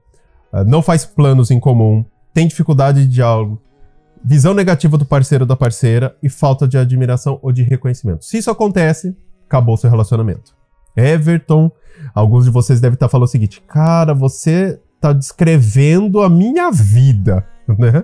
eh, 0.53 0.63
não 0.65 0.81
faz 0.81 1.05
planos 1.05 1.51
em 1.51 1.59
comum, 1.59 2.03
tem 2.33 2.47
dificuldade 2.47 3.07
de 3.07 3.13
diálogo, 3.13 3.61
visão 4.23 4.53
negativa 4.53 4.97
do 4.97 5.05
parceiro 5.05 5.43
ou 5.43 5.47
da 5.47 5.55
parceira 5.55 6.17
e 6.21 6.29
falta 6.29 6.67
de 6.67 6.77
admiração 6.77 7.39
ou 7.41 7.51
de 7.51 7.63
reconhecimento. 7.63 8.25
Se 8.25 8.37
isso 8.37 8.51
acontece, 8.51 9.15
acabou 9.47 9.77
seu 9.77 9.89
relacionamento. 9.89 10.53
Everton, 10.95 11.71
alguns 12.13 12.45
de 12.45 12.51
vocês 12.51 12.81
devem 12.81 12.95
estar 12.95 13.09
falando 13.09 13.27
o 13.27 13.31
seguinte: 13.31 13.61
cara, 13.67 14.13
você 14.13 14.79
está 14.95 15.13
descrevendo 15.13 16.21
a 16.21 16.29
minha 16.29 16.71
vida, 16.71 17.45
né? 17.77 18.03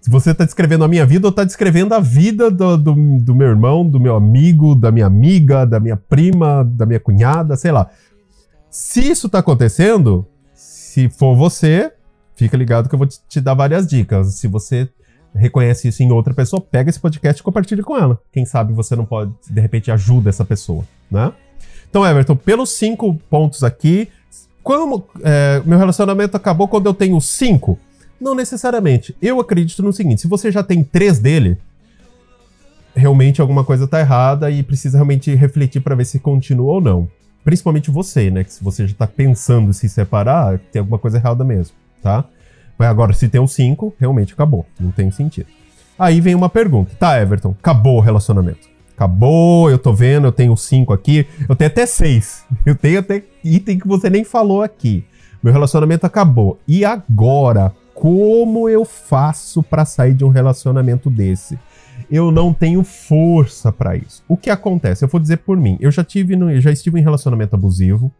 Se 0.00 0.08
você 0.08 0.32
tá 0.34 0.44
descrevendo 0.44 0.84
a 0.84 0.88
minha 0.88 1.04
vida 1.04 1.28
ou 1.28 1.32
tá 1.32 1.44
descrevendo 1.44 1.94
a 1.94 2.00
vida 2.00 2.50
do, 2.50 2.76
do, 2.76 2.94
do, 2.94 3.34
meu 3.34 3.48
irmão, 3.48 3.86
do 3.86 4.00
meu 4.00 4.16
amigo, 4.16 4.74
da 4.74 4.90
minha 4.90 5.06
amiga, 5.06 5.66
da 5.66 5.78
minha 5.78 5.96
prima, 5.96 6.64
da 6.64 6.86
minha 6.86 6.98
cunhada, 6.98 7.54
sei 7.54 7.70
lá. 7.70 7.90
Se 8.70 9.00
isso 9.00 9.28
tá 9.28 9.40
acontecendo, 9.40 10.26
se 10.54 11.10
for 11.10 11.36
você, 11.36 11.92
fica 12.34 12.56
ligado 12.56 12.88
que 12.88 12.94
eu 12.94 12.98
vou 12.98 13.06
te, 13.06 13.18
te 13.28 13.40
dar 13.42 13.52
várias 13.52 13.86
dicas. 13.86 14.34
Se 14.34 14.48
você 14.48 14.88
reconhece 15.34 15.88
isso 15.88 16.02
em 16.02 16.10
outra 16.10 16.32
pessoa, 16.32 16.62
pega 16.62 16.88
esse 16.88 16.98
podcast 16.98 17.40
e 17.40 17.44
compartilha 17.44 17.82
com 17.82 17.96
ela. 17.96 18.18
Quem 18.32 18.46
sabe 18.46 18.72
você 18.72 18.96
não 18.96 19.04
pode, 19.04 19.32
de 19.50 19.60
repente, 19.60 19.90
ajuda 19.90 20.30
essa 20.30 20.44
pessoa, 20.46 20.84
né? 21.10 21.30
Então, 21.90 22.06
Everton, 22.06 22.36
pelos 22.36 22.70
cinco 22.70 23.14
pontos 23.28 23.62
aqui, 23.62 24.08
como 24.62 25.04
é, 25.22 25.60
meu 25.66 25.78
relacionamento 25.78 26.36
acabou 26.36 26.68
quando 26.68 26.86
eu 26.86 26.94
tenho 26.94 27.20
cinco? 27.20 27.78
Não 28.20 28.34
necessariamente. 28.34 29.16
Eu 29.20 29.40
acredito 29.40 29.82
no 29.82 29.92
seguinte: 29.92 30.20
se 30.20 30.28
você 30.28 30.52
já 30.52 30.62
tem 30.62 30.84
três 30.84 31.18
dele, 31.18 31.56
realmente 32.94 33.40
alguma 33.40 33.64
coisa 33.64 33.86
tá 33.86 34.00
errada 34.00 34.50
e 34.50 34.62
precisa 34.62 34.98
realmente 34.98 35.34
refletir 35.34 35.80
para 35.80 35.94
ver 35.94 36.04
se 36.04 36.18
continua 36.18 36.74
ou 36.74 36.80
não. 36.80 37.08
Principalmente 37.44 37.90
você, 37.90 38.30
né? 38.30 38.44
Que 38.44 38.52
se 38.52 38.62
você 38.62 38.86
já 38.86 38.94
tá 38.94 39.06
pensando 39.06 39.70
em 39.70 39.72
se 39.72 39.88
separar, 39.88 40.58
tem 40.70 40.80
alguma 40.80 40.98
coisa 40.98 41.16
errada 41.16 41.42
mesmo, 41.42 41.74
tá? 42.02 42.24
Mas 42.78 42.88
agora, 42.88 43.12
se 43.12 43.28
tem 43.28 43.40
os 43.40 43.52
cinco, 43.52 43.94
realmente 43.98 44.34
acabou. 44.34 44.66
Não 44.78 44.90
tem 44.90 45.10
sentido. 45.10 45.48
Aí 45.98 46.20
vem 46.20 46.34
uma 46.34 46.48
pergunta. 46.48 46.94
Tá, 46.98 47.20
Everton, 47.20 47.54
acabou 47.58 47.98
o 47.98 48.00
relacionamento. 48.00 48.68
Acabou, 48.94 49.70
eu 49.70 49.78
tô 49.78 49.94
vendo, 49.94 50.26
eu 50.26 50.32
tenho 50.32 50.54
cinco 50.56 50.92
aqui. 50.92 51.26
Eu 51.48 51.56
tenho 51.56 51.70
até 51.70 51.86
seis. 51.86 52.44
Eu 52.66 52.74
tenho 52.74 52.98
até 52.98 53.22
item 53.42 53.78
que 53.78 53.88
você 53.88 54.10
nem 54.10 54.24
falou 54.24 54.62
aqui. 54.62 55.04
Meu 55.42 55.52
relacionamento 55.52 56.04
acabou. 56.04 56.58
E 56.68 56.84
agora? 56.84 57.72
Como 58.00 58.68
eu 58.68 58.84
faço 58.84 59.62
para 59.62 59.84
sair 59.84 60.14
de 60.14 60.24
um 60.24 60.28
relacionamento 60.28 61.08
desse? 61.08 61.58
eu 62.10 62.30
não 62.30 62.52
tenho 62.52 62.82
força 62.82 63.72
para 63.72 63.96
isso. 63.96 64.22
O 64.28 64.36
que 64.36 64.50
acontece? 64.50 65.04
Eu 65.04 65.08
vou 65.08 65.20
dizer 65.20 65.38
por 65.38 65.56
mim. 65.56 65.76
Eu 65.80 65.90
já 65.90 66.04
tive, 66.04 66.36
no, 66.36 66.50
eu 66.50 66.60
já 66.60 66.70
estive 66.70 66.98
em 66.98 67.02
relacionamento 67.02 67.54
abusivo, 67.54 68.12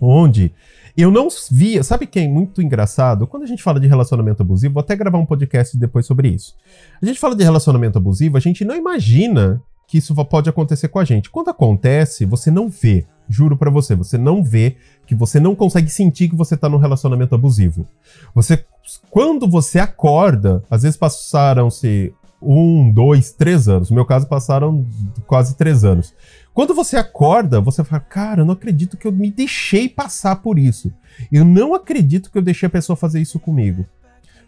onde 0.00 0.52
eu 0.96 1.10
não 1.10 1.28
via. 1.50 1.82
Sabe 1.82 2.06
quem 2.06 2.26
é 2.26 2.28
muito 2.28 2.60
engraçado? 2.60 3.26
Quando 3.26 3.44
a 3.44 3.46
gente 3.46 3.62
fala 3.62 3.78
de 3.78 3.86
relacionamento 3.86 4.42
abusivo, 4.42 4.74
vou 4.74 4.80
até 4.80 4.96
gravar 4.96 5.18
um 5.18 5.26
podcast 5.26 5.76
depois 5.76 6.06
sobre 6.06 6.28
isso. 6.28 6.54
A 7.00 7.06
gente 7.06 7.18
fala 7.18 7.36
de 7.36 7.44
relacionamento 7.44 7.98
abusivo, 7.98 8.36
a 8.36 8.40
gente 8.40 8.64
não 8.64 8.76
imagina 8.76 9.62
que 9.86 9.98
isso 9.98 10.14
pode 10.24 10.48
acontecer 10.48 10.88
com 10.88 10.98
a 10.98 11.04
gente. 11.04 11.30
Quando 11.30 11.50
acontece, 11.50 12.24
você 12.24 12.50
não 12.50 12.68
vê. 12.68 13.06
Juro 13.28 13.56
para 13.56 13.70
você, 13.70 13.94
você 13.94 14.18
não 14.18 14.44
vê 14.44 14.76
que 15.06 15.14
você 15.14 15.40
não 15.40 15.54
consegue 15.54 15.88
sentir 15.88 16.28
que 16.28 16.36
você 16.36 16.56
tá 16.56 16.68
num 16.68 16.78
relacionamento 16.78 17.34
abusivo. 17.34 17.86
Você 18.34 18.64
quando 19.10 19.48
você 19.48 19.78
acorda, 19.78 20.62
às 20.70 20.82
vezes 20.82 20.96
passaram-se 20.96 22.12
um, 22.40 22.90
dois, 22.90 23.32
três 23.32 23.68
anos. 23.68 23.90
No 23.90 23.96
meu 23.96 24.04
caso, 24.04 24.26
passaram 24.26 24.86
quase 25.26 25.56
três 25.56 25.84
anos. 25.84 26.14
Quando 26.52 26.74
você 26.74 26.96
acorda, 26.96 27.60
você 27.60 27.82
fala: 27.82 28.00
Cara, 28.00 28.42
eu 28.42 28.44
não 28.44 28.54
acredito 28.54 28.96
que 28.96 29.06
eu 29.06 29.12
me 29.12 29.30
deixei 29.30 29.88
passar 29.88 30.36
por 30.36 30.58
isso. 30.58 30.92
Eu 31.32 31.44
não 31.44 31.74
acredito 31.74 32.30
que 32.30 32.38
eu 32.38 32.42
deixei 32.42 32.66
a 32.66 32.70
pessoa 32.70 32.96
fazer 32.96 33.20
isso 33.20 33.40
comigo. 33.40 33.86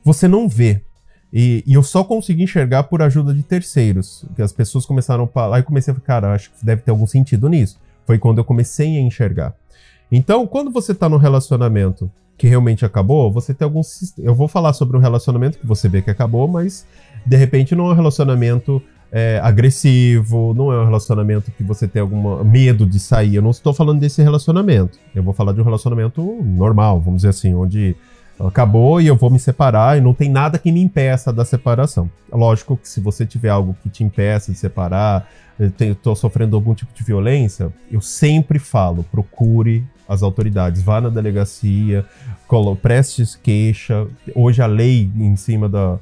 Você 0.05 0.29
não 0.29 0.49
vê. 0.49 0.83
E, 1.33 1.65
e 1.67 1.75
eu 1.75 1.83
só 1.83 2.05
consegui 2.05 2.45
enxergar 2.45 2.85
por 2.85 3.03
ajuda 3.03 3.35
de 3.35 3.43
terceiros. 3.43 4.25
Que 4.37 4.43
as 4.43 4.53
pessoas 4.53 4.87
começaram 4.87 5.25
a 5.25 5.29
falar. 5.29 5.57
Aí 5.57 5.63
comecei 5.63 5.93
a 5.93 5.95
falar: 5.95 6.07
Cara, 6.07 6.35
acho 6.35 6.51
que 6.51 6.65
deve 6.65 6.83
ter 6.83 6.91
algum 6.91 7.07
sentido 7.07 7.49
nisso. 7.49 7.79
Foi 8.07 8.19
quando 8.19 8.39
eu 8.39 8.45
comecei 8.45 8.97
a 8.97 9.01
enxergar. 9.01 9.55
Então, 10.11 10.47
quando 10.47 10.71
você 10.71 10.95
tá 10.95 11.09
no 11.09 11.17
relacionamento 11.17 12.11
que 12.39 12.47
realmente 12.47 12.85
acabou, 12.85 13.33
você 13.33 13.53
tem 13.53 13.65
alguns. 13.65 14.15
Eu 14.19 14.35
vou 14.35 14.47
falar 14.47 14.73
sobre 14.73 14.97
um 14.97 15.01
relacionamento 15.01 15.59
que 15.59 15.67
você 15.67 15.89
vê 15.89 16.03
que 16.03 16.11
acabou, 16.11 16.47
mas 16.47 16.87
de 17.25 17.37
repente 17.37 17.75
não 17.75 17.89
é 17.89 17.93
um 17.93 17.95
relacionamento 17.95 18.81
é, 19.11 19.41
agressivo, 19.43 20.53
não 20.55 20.73
é 20.73 20.81
um 20.81 20.85
relacionamento 20.85 21.51
que 21.51 21.63
você 21.65 21.89
tem 21.89 22.03
algum 22.03 22.45
medo 22.45 22.87
de 22.87 23.01
sair. 23.01 23.37
Eu 23.37 23.43
não 23.43 23.51
estou 23.51 23.73
falando 23.73 24.01
desse 24.01 24.23
relacionamento. 24.23 24.99
Eu 25.15 25.23
vou 25.23 25.33
falar 25.33 25.53
de 25.53 25.61
um 25.61 25.65
relacionamento 25.65 26.23
normal, 26.43 27.01
vamos 27.01 27.19
dizer 27.19 27.31
assim, 27.31 27.55
onde 27.55 27.97
acabou 28.39 29.01
e 29.01 29.07
eu 29.07 29.17
vou 29.17 29.31
me 29.31 29.39
separar 29.39 29.97
e 29.97 30.01
não 30.01 30.13
tem 30.13 30.31
nada 30.31 30.59
que 30.59 30.71
me 30.71 30.83
impeça 30.83 31.33
da 31.33 31.45
separação. 31.45 32.11
Lógico 32.31 32.77
que 32.77 32.89
se 32.89 33.01
você 33.01 33.25
tiver 33.25 33.49
algo 33.49 33.77
que 33.83 33.89
te 33.89 34.05
impeça 34.05 34.53
de 34.53 34.59
separar, 34.59 35.29
estou 35.59 36.15
sofrendo 36.15 36.57
algum 36.57 36.75
tipo 36.75 36.93
de 36.95 37.03
violência, 37.03 37.73
eu 37.91 38.01
sempre 38.01 38.59
falo, 38.59 39.05
procure 39.05 39.85
as 40.09 40.23
autoridades, 40.23 40.83
vá 40.83 41.01
na 41.01 41.09
delegacia, 41.09 42.05
preste 42.81 43.25
queixa. 43.43 44.07
Hoje 44.35 44.63
a 44.63 44.67
lei 44.67 45.11
em 45.17 45.35
cima 45.37 45.69
da, 45.69 45.99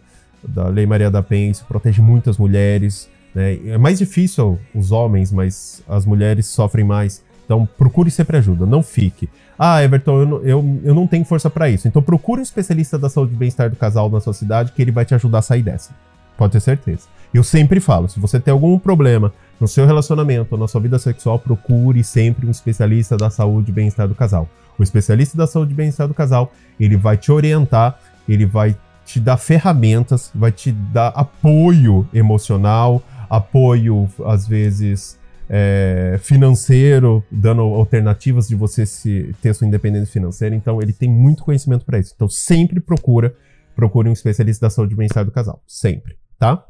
da 0.47 0.69
Lei 0.69 0.87
Maria 0.87 1.11
da 1.11 1.23
Penha, 1.23 1.53
protege 1.67 2.03
muitas 2.03 2.37
mulheres. 2.37 3.09
Né? 3.35 3.59
É 3.67 3.79
mais 3.79 3.99
difícil 3.99 4.59
os 4.75 4.93
homens, 4.93 5.33
mas 5.33 5.83
as 5.89 6.05
mulheres 6.05 6.47
sofrem 6.47 6.85
mais. 6.85 7.24
Então 7.45 7.69
procure 7.79 8.11
sempre 8.11 8.37
ajuda, 8.37 8.67
não 8.67 8.83
fique. 8.83 9.29
Ah, 9.59 9.83
Everton, 9.83 10.21
eu, 10.21 10.45
eu, 10.45 10.81
eu 10.85 10.95
não 10.95 11.07
tenho 11.07 11.25
força 11.25 11.49
para 11.49 11.69
isso. 11.69 11.87
Então 11.87 12.03
procure 12.03 12.41
um 12.41 12.43
especialista 12.43 12.99
da 12.99 13.09
saúde 13.09 13.35
e 13.35 13.37
bem-estar 13.37 13.71
do 13.71 13.77
casal 13.77 14.11
na 14.11 14.21
sua 14.21 14.33
cidade 14.33 14.73
que 14.73 14.83
ele 14.83 14.91
vai 14.91 15.05
te 15.05 15.15
ajudar 15.15 15.39
a 15.39 15.43
sair 15.43 15.63
dessa. 15.63 15.93
Pode 16.37 16.53
ter 16.53 16.61
certeza. 16.61 17.07
Eu 17.33 17.45
sempre 17.45 17.81
falo, 17.81 18.09
se 18.09 18.19
você 18.19 18.41
tem 18.41 18.53
algum 18.53 18.79
problema 18.79 19.33
no 19.61 19.69
seu 19.69 19.87
relacionamento 19.87 20.55
ou 20.55 20.59
na 20.59 20.67
sua 20.69 20.81
vida 20.81 20.99
sexual, 20.99 21.39
procure 21.39 22.03
sempre 22.03 22.47
um 22.47 22.51
especialista 22.51 23.17
da 23.17 23.31
saúde 23.31 23.71
e 23.71 23.75
bem-estar 23.75 24.09
do 24.09 24.15
casal. 24.15 24.49
O 24.79 24.83
especialista 24.83 25.37
da 25.37 25.47
saúde 25.47 25.73
e 25.73 25.77
bem-estar 25.77 26.09
do 26.09 26.15
casal, 26.15 26.53
ele 26.79 26.97
vai 26.97 27.17
te 27.17 27.31
orientar, 27.31 27.99
ele 28.29 28.47
vai 28.47 28.77
te 29.05 29.21
dar 29.21 29.37
ferramentas, 29.37 30.31
vai 30.35 30.51
te 30.51 30.73
dar 30.73 31.09
apoio 31.09 32.09
emocional, 32.13 33.03
apoio, 33.29 34.09
às 34.25 34.47
vezes, 34.47 35.19
é, 35.49 36.19
financeiro, 36.23 37.23
dando 37.31 37.63
alternativas 37.63 38.49
de 38.49 38.55
você 38.55 38.87
se, 38.87 39.35
ter 39.41 39.55
sua 39.55 39.67
independência 39.67 40.13
financeira. 40.13 40.55
Então, 40.55 40.81
ele 40.81 40.93
tem 40.93 41.11
muito 41.11 41.45
conhecimento 41.45 41.85
para 41.85 41.99
isso. 41.99 42.13
Então, 42.15 42.29
sempre 42.29 42.81
procura, 42.81 43.35
procure 43.75 44.09
um 44.09 44.13
especialista 44.13 44.67
da 44.67 44.71
saúde 44.71 44.95
bem-estar 44.95 45.25
do 45.25 45.31
casal. 45.31 45.63
Sempre, 45.67 46.17
tá? 46.39 46.65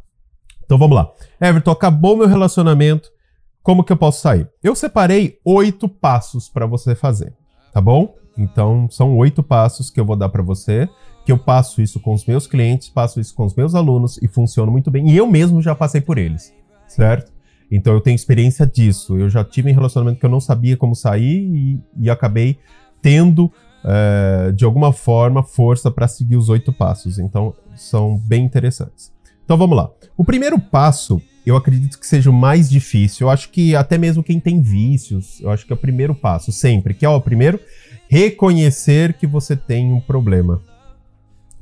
Então, 0.65 0.79
vamos 0.79 0.97
lá. 0.97 1.11
Everton, 1.41 1.71
acabou 1.71 2.17
meu 2.17 2.27
relacionamento. 2.27 3.11
Como 3.63 3.83
que 3.83 3.93
eu 3.93 3.97
posso 3.97 4.21
sair? 4.21 4.49
Eu 4.63 4.75
separei 4.75 5.39
oito 5.45 5.89
passos 5.89 6.49
para 6.49 6.67
você 6.67 6.95
fazer, 6.95 7.33
tá 7.73 7.81
bom? 7.81 8.15
Então, 8.37 8.89
são 8.91 9.17
oito 9.17 9.43
passos 9.43 9.91
que 9.91 9.99
eu 9.99 10.05
vou 10.05 10.17
dar 10.17 10.29
para 10.29 10.43
você 10.43 10.89
que 11.25 11.33
eu 11.33 11.39
passo 11.39 11.81
isso 11.81 11.99
com 12.01 12.13
os 12.13 12.27
meus 12.27 12.47
clientes, 12.47 12.89
passo 12.89 13.19
isso 13.19 13.35
com 13.35 13.47
os 13.47 13.55
meus 13.55 13.75
alunos 13.75 14.19
e 14.23 14.29
funciona 14.29 14.71
muito 14.71 14.91
bem. 14.91 15.09
E 15.09 15.17
eu 15.17 15.27
mesmo 15.27 15.63
já 15.63 15.75
passei 15.75 16.01
por 16.01 16.19
eles, 16.19 16.53
certo? 16.87 17.33
Então 17.71 17.95
eu 17.95 18.01
tenho 18.01 18.15
experiência 18.15 18.67
disso. 18.67 19.17
Eu 19.17 19.29
já 19.29 19.45
tive 19.45 19.71
um 19.71 19.75
relacionamento 19.75 20.21
que 20.21 20.27
eu 20.27 20.31
não 20.31 20.41
sabia 20.41 20.77
como 20.77 20.95
sair 20.95 21.41
e, 21.43 21.81
e 21.99 22.11
acabei 22.11 22.59
tendo, 23.01 23.51
é, 23.85 24.53
de 24.53 24.65
alguma 24.65 24.93
forma, 24.93 25.43
força 25.43 25.91
para 25.91 26.09
seguir 26.09 26.37
os 26.37 26.49
oito 26.49 26.73
passos. 26.73 27.19
Então 27.19 27.55
são 27.75 28.19
bem 28.19 28.45
interessantes. 28.45 29.13
Então 29.45 29.57
vamos 29.57 29.77
lá. 29.77 29.91
O 30.17 30.25
primeiro 30.25 30.59
passo, 30.59 31.21
eu 31.45 31.57
acredito 31.57 31.99
que 31.99 32.07
seja 32.07 32.31
o 32.31 32.33
mais 32.33 32.71
difícil. 32.71 33.27
Eu 33.27 33.31
acho 33.31 33.51
que 33.51 33.77
até 33.77 33.99
mesmo 33.99 34.23
quem 34.23 34.41
tem 34.41 34.63
vícios, 34.63 35.41
eu 35.41 35.51
acho 35.51 35.67
que 35.67 35.73
é 35.73 35.77
o 35.77 35.79
primeiro 35.79 36.15
passo, 36.15 36.51
sempre. 36.51 36.95
Que 36.95 37.05
é 37.05 37.09
o 37.09 37.21
primeiro, 37.21 37.61
reconhecer 38.09 39.15
que 39.15 39.27
você 39.27 39.55
tem 39.57 39.93
um 39.93 40.01
problema. 40.01 40.63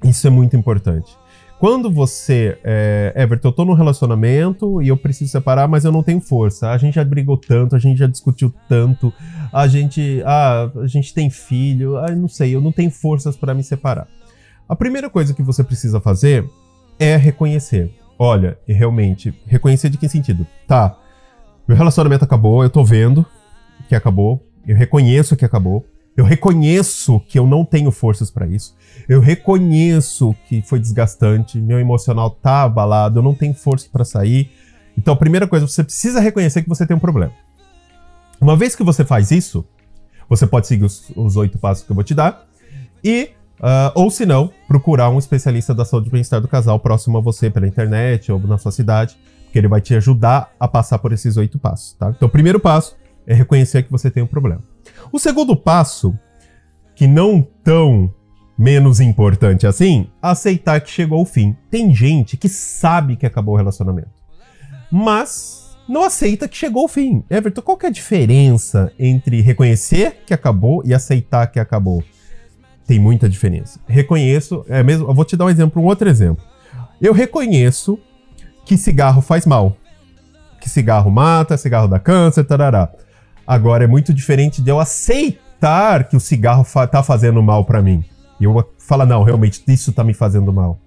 Isso 0.05 0.27
é 0.27 0.31
muito 0.31 0.57
importante. 0.57 1.17
Quando 1.63 1.93
você, 1.93 2.59
é, 2.65 3.13
Everton, 3.15 3.47
eu 3.47 3.53
tô 3.53 3.65
num 3.65 3.73
relacionamento 3.73 4.83
e 4.83 4.89
eu 4.89 4.97
preciso 4.97 5.31
separar, 5.31 5.69
mas 5.69 5.85
eu 5.85 5.93
não 5.93 6.03
tenho 6.03 6.21
força. 6.21 6.73
A 6.73 6.77
gente 6.77 6.95
já 6.95 7.05
brigou 7.05 7.37
tanto, 7.37 7.77
a 7.77 7.79
gente 7.79 7.99
já 7.99 8.09
discutiu 8.09 8.53
tanto, 8.69 9.13
a 9.53 9.69
gente, 9.69 10.21
ah, 10.27 10.69
a 10.75 10.89
gente 10.89 11.15
tem 11.15 11.31
filho, 11.31 11.97
ah, 11.99 12.11
não 12.17 12.27
sei, 12.27 12.53
eu 12.53 12.61
não 12.61 12.73
tenho 12.73 12.91
forças 12.91 13.37
para 13.37 13.55
me 13.55 13.63
separar. 13.63 14.09
A 14.69 14.75
primeira 14.75 15.09
coisa 15.09 15.33
que 15.33 15.41
você 15.41 15.63
precisa 15.63 16.01
fazer 16.01 16.45
é 16.99 17.15
reconhecer. 17.15 17.95
Olha, 18.19 18.59
realmente, 18.67 19.33
reconhecer 19.47 19.89
de 19.89 19.99
que 19.99 20.09
sentido? 20.09 20.45
Tá, 20.67 20.99
meu 21.69 21.77
relacionamento 21.77 22.25
acabou, 22.25 22.65
eu 22.65 22.71
tô 22.71 22.85
vendo 22.85 23.25
que 23.89 23.95
acabou, 23.95 24.45
eu 24.67 24.75
reconheço 24.75 25.37
que 25.37 25.45
acabou, 25.45 25.87
eu 26.17 26.25
reconheço 26.25 27.21
que 27.21 27.39
eu 27.39 27.47
não 27.47 27.65
tenho 27.65 27.91
forças 27.91 28.31
para 28.31 28.47
isso. 28.47 28.75
Eu 29.09 29.21
reconheço 29.21 30.35
que 30.49 30.63
foi 30.63 30.79
desgastante, 30.79 31.59
meu 31.59 31.79
emocional 31.79 32.31
tá 32.31 32.63
abalado, 32.63 33.19
eu 33.19 33.23
não 33.23 33.35
tenho 33.35 33.55
força 33.55 33.89
para 33.91 34.05
sair. 34.05 34.51
Então, 34.97 35.15
a 35.15 35.17
primeira 35.17 35.49
coisa, 35.49 35.67
você 35.67 35.83
precisa 35.83 36.21
reconhecer 36.21 36.63
que 36.63 36.69
você 36.69 36.87
tem 36.87 36.97
um 36.97 37.01
problema. 37.01 37.33
Uma 38.41 38.57
vez 38.57 38.77
que 38.77 38.83
você 38.83 39.05
faz 39.05 39.31
isso, 39.31 39.65
você 40.29 40.47
pode 40.47 40.67
seguir 40.67 40.85
os 40.85 41.37
oito 41.37 41.59
passos 41.59 41.85
que 41.85 41.93
eu 41.93 41.95
vou 41.95 42.05
te 42.05 42.15
dar 42.15 42.47
e 43.03 43.31
Uh, 43.63 43.95
ou 43.95 44.11
se 44.11 44.27
não, 44.27 44.51
procurar 44.67 45.09
um 45.09 45.21
especialista 45.21 45.73
da 45.73 45.85
saúde 45.85 46.09
e 46.09 46.11
bem-estar 46.11 46.41
do 46.41 46.49
casal 46.49 46.81
próximo 46.81 47.17
a 47.19 47.21
você 47.21 47.49
pela 47.49 47.65
internet 47.65 48.33
ou 48.33 48.41
na 48.41 48.59
sua 48.59 48.73
cidade, 48.73 49.17
que 49.53 49.59
ele 49.59 49.69
vai 49.69 49.81
te 49.81 49.95
ajudar 49.95 50.51
a 50.59 50.67
passar 50.67 50.99
por 50.99 51.13
esses 51.13 51.37
oito 51.37 51.61
passos, 51.61 51.93
tá? 51.93 52.11
Então, 52.11 52.27
o 52.27 52.31
primeiro 52.31 52.59
passo 52.59 52.97
é 53.25 53.33
reconhecer 53.33 53.85
que 53.85 53.91
você 53.93 54.11
tem 54.11 54.21
um 54.21 54.27
problema. 54.27 54.61
O 55.11 55.19
segundo 55.19 55.57
passo, 55.57 56.17
que 56.95 57.07
não 57.07 57.47
tão 57.65 58.13
menos 58.57 59.01
importante 59.01 59.67
assim, 59.67 60.07
aceitar 60.21 60.81
que 60.81 60.91
chegou 60.91 61.19
ao 61.19 61.25
fim. 61.25 61.57
Tem 61.71 61.95
gente 61.95 62.37
que 62.37 62.49
sabe 62.49 63.17
que 63.17 63.27
acabou 63.27 63.55
o 63.55 63.57
relacionamento, 63.57 64.11
mas 64.91 65.77
não 65.89 66.05
aceita 66.05 66.47
que 66.47 66.57
chegou 66.57 66.83
ao 66.83 66.89
fim. 66.89 67.25
Everton, 67.29 67.63
qual 67.63 67.77
que 67.77 67.87
é 67.87 67.89
a 67.89 67.93
diferença 67.93 68.93
entre 68.99 69.41
reconhecer 69.41 70.23
que 70.27 70.33
acabou 70.33 70.83
e 70.85 70.95
aceitar 70.95 71.47
que 71.49 71.59
acabou? 71.59 72.05
Tem 72.87 72.99
muita 72.99 73.29
diferença. 73.29 73.81
Reconheço, 73.87 74.65
é 74.69 74.83
mesmo, 74.83 75.09
eu 75.09 75.15
vou 75.15 75.25
te 75.25 75.37
dar 75.37 75.47
um 75.47 75.51
exemplo, 75.51 75.83
um 75.83 75.87
outro 75.87 76.09
exemplo. 76.09 76.45
Eu 77.01 77.13
reconheço 77.13 77.99
que 78.65 78.77
cigarro 78.77 79.21
faz 79.21 79.45
mal. 79.45 79.77
Que 80.61 80.69
cigarro 80.69 81.11
mata, 81.11 81.57
cigarro 81.57 81.89
dá 81.89 81.99
câncer, 81.99 82.45
tarará. 82.45 82.93
Agora 83.47 83.85
é 83.85 83.87
muito 83.87 84.13
diferente 84.13 84.63
de 84.63 84.71
eu 84.71 84.79
aceitar 84.79 86.05
que 86.05 86.17
o 86.17 86.21
cigarro 86.21 86.65
fa 86.65 86.87
tá 86.87 87.03
fazendo 87.03 87.43
mal 87.43 87.65
para 87.65 87.83
mim. 87.83 88.05
E 88.41 88.45
eu 88.45 88.69
falar, 88.79 89.07
não, 89.07 89.23
realmente, 89.23 89.63
isso 89.69 89.93
tá 89.93 90.03
me 90.03 90.15
fazendo 90.15 90.53
mal. 90.53 90.79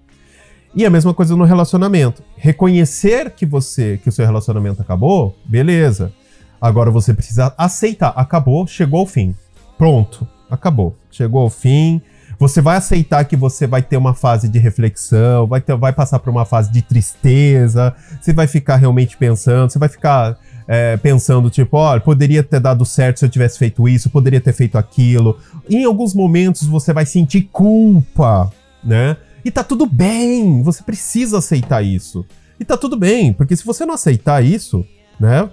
E 0.74 0.84
a 0.84 0.90
mesma 0.90 1.14
coisa 1.14 1.34
no 1.34 1.44
relacionamento. 1.44 2.22
Reconhecer 2.36 3.30
que 3.30 3.46
você, 3.46 3.98
que 4.02 4.10
o 4.10 4.12
seu 4.12 4.26
relacionamento 4.26 4.82
acabou, 4.82 5.34
beleza. 5.44 6.12
Agora 6.60 6.90
você 6.90 7.14
precisa 7.14 7.54
aceitar. 7.56 8.12
Acabou, 8.16 8.66
chegou 8.66 9.00
ao 9.00 9.06
fim. 9.06 9.34
Pronto, 9.78 10.28
acabou. 10.50 10.94
Chegou 11.10 11.40
ao 11.40 11.50
fim. 11.50 12.02
Você 12.38 12.60
vai 12.60 12.76
aceitar 12.76 13.24
que 13.24 13.36
você 13.36 13.66
vai 13.66 13.80
ter 13.80 13.96
uma 13.96 14.12
fase 14.12 14.48
de 14.48 14.58
reflexão, 14.58 15.46
vai, 15.46 15.62
ter, 15.62 15.74
vai 15.76 15.94
passar 15.94 16.18
por 16.18 16.28
uma 16.28 16.44
fase 16.44 16.70
de 16.70 16.82
tristeza, 16.82 17.94
você 18.20 18.34
vai 18.34 18.46
ficar 18.46 18.76
realmente 18.76 19.16
pensando, 19.16 19.70
você 19.70 19.78
vai 19.78 19.88
ficar 19.88 20.36
é, 20.68 20.96
pensando, 20.96 21.48
tipo, 21.48 21.76
olha, 21.76 22.00
poderia 22.00 22.42
ter 22.42 22.60
dado 22.60 22.84
certo 22.84 23.18
se 23.18 23.24
eu 23.24 23.28
tivesse 23.28 23.58
feito 23.58 23.88
isso, 23.88 24.10
poderia 24.10 24.40
ter 24.40 24.52
feito 24.52 24.76
aquilo. 24.76 25.38
Em 25.68 25.84
alguns 25.84 26.14
momentos 26.14 26.64
você 26.64 26.92
vai 26.92 27.06
sentir 27.06 27.42
culpa, 27.52 28.50
né? 28.82 29.16
E 29.44 29.50
tá 29.50 29.62
tudo 29.62 29.86
bem, 29.86 30.62
você 30.62 30.82
precisa 30.82 31.38
aceitar 31.38 31.82
isso. 31.82 32.26
E 32.58 32.64
tá 32.64 32.76
tudo 32.76 32.96
bem, 32.96 33.32
porque 33.32 33.54
se 33.54 33.64
você 33.64 33.86
não 33.86 33.94
aceitar 33.94 34.44
isso, 34.44 34.84
né? 35.20 35.48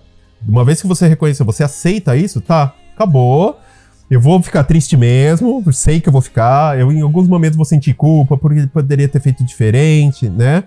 Uma 0.48 0.66
vez 0.66 0.82
que 0.82 0.88
você 0.88 1.08
reconhecer, 1.08 1.44
você 1.44 1.64
aceita 1.64 2.16
isso, 2.18 2.42
tá, 2.42 2.74
acabou. 2.94 3.60
Eu 4.10 4.20
vou 4.20 4.42
ficar 4.42 4.64
triste 4.64 4.98
mesmo, 4.98 5.64
sei 5.72 6.02
que 6.02 6.10
eu 6.10 6.14
vou 6.14 6.22
ficar. 6.22 6.78
Eu, 6.78 6.92
em 6.92 7.02
alguns 7.02 7.28
momentos, 7.28 7.56
vou 7.56 7.66
sentir 7.66 7.94
culpa 7.94 8.38
porque 8.38 8.68
poderia 8.68 9.08
ter 9.08 9.20
feito 9.20 9.44
diferente, 9.44 10.30
né? 10.30 10.64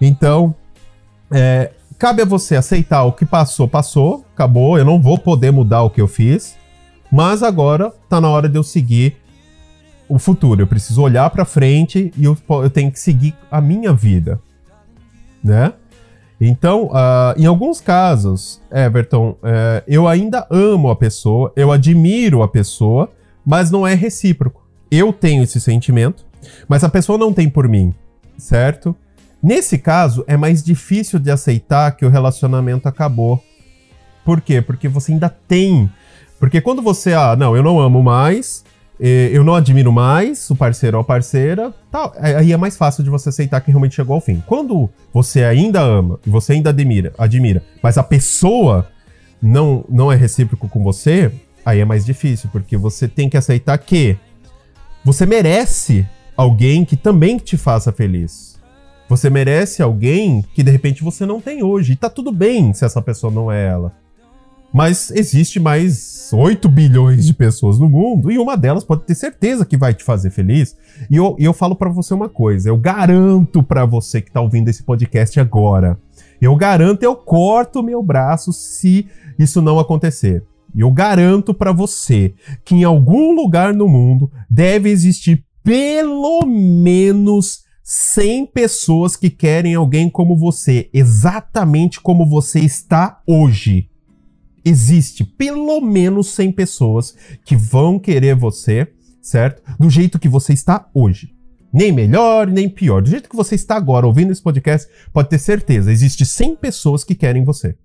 Então, 0.00 0.54
é, 1.30 1.72
cabe 1.98 2.22
a 2.22 2.24
você 2.24 2.56
aceitar 2.56 3.04
o 3.04 3.12
que 3.12 3.24
passou, 3.24 3.68
passou, 3.68 4.24
acabou. 4.34 4.78
Eu 4.78 4.84
não 4.84 5.00
vou 5.00 5.18
poder 5.18 5.50
mudar 5.50 5.82
o 5.82 5.90
que 5.90 6.00
eu 6.00 6.08
fiz, 6.08 6.56
mas 7.10 7.42
agora 7.42 7.92
tá 8.08 8.20
na 8.20 8.28
hora 8.28 8.48
de 8.48 8.58
eu 8.58 8.62
seguir 8.62 9.16
o 10.08 10.18
futuro. 10.18 10.62
Eu 10.62 10.66
preciso 10.66 11.02
olhar 11.02 11.28
para 11.30 11.44
frente 11.44 12.12
e 12.16 12.24
eu, 12.24 12.36
eu 12.48 12.70
tenho 12.70 12.90
que 12.90 13.00
seguir 13.00 13.34
a 13.50 13.60
minha 13.60 13.92
vida, 13.92 14.40
né? 15.42 15.72
Então, 16.40 16.86
uh, 16.86 17.38
em 17.38 17.46
alguns 17.46 17.80
casos, 17.80 18.60
Everton, 18.70 19.30
uh, 19.30 19.82
eu 19.88 20.06
ainda 20.06 20.46
amo 20.50 20.90
a 20.90 20.96
pessoa, 20.96 21.50
eu 21.56 21.72
admiro 21.72 22.42
a 22.42 22.48
pessoa, 22.48 23.10
mas 23.44 23.70
não 23.70 23.86
é 23.86 23.94
recíproco. 23.94 24.66
Eu 24.90 25.12
tenho 25.12 25.42
esse 25.42 25.58
sentimento, 25.58 26.26
mas 26.68 26.84
a 26.84 26.90
pessoa 26.90 27.16
não 27.16 27.32
tem 27.32 27.48
por 27.48 27.66
mim, 27.66 27.94
certo? 28.36 28.94
Nesse 29.46 29.78
caso, 29.78 30.24
é 30.26 30.36
mais 30.36 30.60
difícil 30.60 31.20
de 31.20 31.30
aceitar 31.30 31.92
que 31.92 32.04
o 32.04 32.08
relacionamento 32.08 32.88
acabou. 32.88 33.40
Por 34.24 34.40
quê? 34.40 34.60
Porque 34.60 34.88
você 34.88 35.12
ainda 35.12 35.28
tem. 35.28 35.88
Porque 36.40 36.60
quando 36.60 36.82
você, 36.82 37.12
ah, 37.12 37.36
não, 37.36 37.56
eu 37.56 37.62
não 37.62 37.78
amo 37.78 38.02
mais, 38.02 38.64
eu 38.98 39.44
não 39.44 39.54
admiro 39.54 39.92
mais 39.92 40.50
o 40.50 40.56
parceiro 40.56 40.96
ou 40.96 41.00
a 41.00 41.04
parceira, 41.04 41.72
tal. 41.92 42.12
Aí 42.18 42.50
é 42.50 42.56
mais 42.56 42.76
fácil 42.76 43.04
de 43.04 43.08
você 43.08 43.28
aceitar 43.28 43.60
que 43.60 43.70
realmente 43.70 43.94
chegou 43.94 44.14
ao 44.16 44.20
fim. 44.20 44.42
Quando 44.44 44.90
você 45.14 45.44
ainda 45.44 45.80
ama 45.80 46.18
e 46.26 46.28
você 46.28 46.54
ainda 46.54 46.70
admira, 46.70 47.12
admira, 47.16 47.62
mas 47.80 47.96
a 47.96 48.02
pessoa 48.02 48.88
não, 49.40 49.84
não 49.88 50.10
é 50.10 50.16
recíproco 50.16 50.68
com 50.68 50.82
você, 50.82 51.30
aí 51.64 51.78
é 51.78 51.84
mais 51.84 52.04
difícil, 52.04 52.50
porque 52.50 52.76
você 52.76 53.06
tem 53.06 53.30
que 53.30 53.36
aceitar 53.36 53.78
que 53.78 54.16
você 55.04 55.24
merece 55.24 56.04
alguém 56.36 56.84
que 56.84 56.96
também 56.96 57.38
te 57.38 57.56
faça 57.56 57.92
feliz. 57.92 58.55
Você 59.08 59.30
merece 59.30 59.82
alguém 59.82 60.44
que 60.52 60.62
de 60.62 60.70
repente 60.70 61.04
você 61.04 61.24
não 61.24 61.40
tem 61.40 61.62
hoje. 61.62 61.92
E 61.92 61.96
tá 61.96 62.10
tudo 62.10 62.32
bem 62.32 62.72
se 62.72 62.84
essa 62.84 63.00
pessoa 63.00 63.32
não 63.32 63.50
é 63.50 63.66
ela. 63.66 63.92
Mas 64.72 65.10
existe 65.10 65.60
mais 65.60 66.30
8 66.32 66.68
bilhões 66.68 67.24
de 67.24 67.32
pessoas 67.32 67.78
no 67.78 67.88
mundo 67.88 68.30
e 68.30 68.38
uma 68.38 68.56
delas 68.56 68.84
pode 68.84 69.04
ter 69.04 69.14
certeza 69.14 69.64
que 69.64 69.76
vai 69.76 69.94
te 69.94 70.02
fazer 70.02 70.30
feliz. 70.30 70.76
E 71.08 71.16
eu, 71.16 71.36
eu 71.38 71.52
falo 71.52 71.76
para 71.76 71.88
você 71.88 72.12
uma 72.12 72.28
coisa: 72.28 72.68
eu 72.68 72.76
garanto 72.76 73.62
para 73.62 73.86
você 73.86 74.20
que 74.20 74.30
tá 74.30 74.40
ouvindo 74.40 74.68
esse 74.68 74.82
podcast 74.82 75.38
agora, 75.38 75.98
eu 76.40 76.54
garanto, 76.56 77.02
eu 77.04 77.14
corto 77.14 77.82
meu 77.82 78.02
braço 78.02 78.52
se 78.52 79.06
isso 79.38 79.62
não 79.62 79.78
acontecer. 79.78 80.44
E 80.74 80.80
eu 80.80 80.90
garanto 80.90 81.54
para 81.54 81.72
você 81.72 82.34
que 82.64 82.74
em 82.74 82.84
algum 82.84 83.32
lugar 83.34 83.72
no 83.72 83.88
mundo 83.88 84.30
deve 84.50 84.90
existir 84.90 85.42
pelo 85.62 86.44
menos 86.44 87.65
100 87.88 88.46
pessoas 88.46 89.14
que 89.14 89.30
querem 89.30 89.76
alguém 89.76 90.10
como 90.10 90.36
você, 90.36 90.90
exatamente 90.92 92.00
como 92.00 92.28
você 92.28 92.58
está 92.58 93.22
hoje 93.24 93.88
existe 94.66 95.22
pelo 95.22 95.80
menos 95.80 96.34
100 96.34 96.50
pessoas 96.50 97.14
que 97.44 97.54
vão 97.54 98.00
querer 98.00 98.34
você, 98.34 98.88
certo? 99.22 99.62
Do 99.78 99.88
jeito 99.88 100.18
que 100.18 100.28
você 100.28 100.52
está 100.52 100.90
hoje. 100.92 101.32
Nem 101.72 101.92
melhor, 101.92 102.48
nem 102.48 102.68
pior. 102.68 103.00
Do 103.00 103.08
jeito 103.08 103.28
que 103.28 103.36
você 103.36 103.54
está 103.54 103.76
agora 103.76 104.06
ouvindo 104.06 104.32
esse 104.32 104.42
podcast, 104.42 104.90
pode 105.12 105.28
ter 105.28 105.38
certeza, 105.38 105.92
existe 105.92 106.26
100 106.26 106.56
pessoas 106.56 107.04
que 107.04 107.14
querem 107.14 107.44
você. 107.44 107.76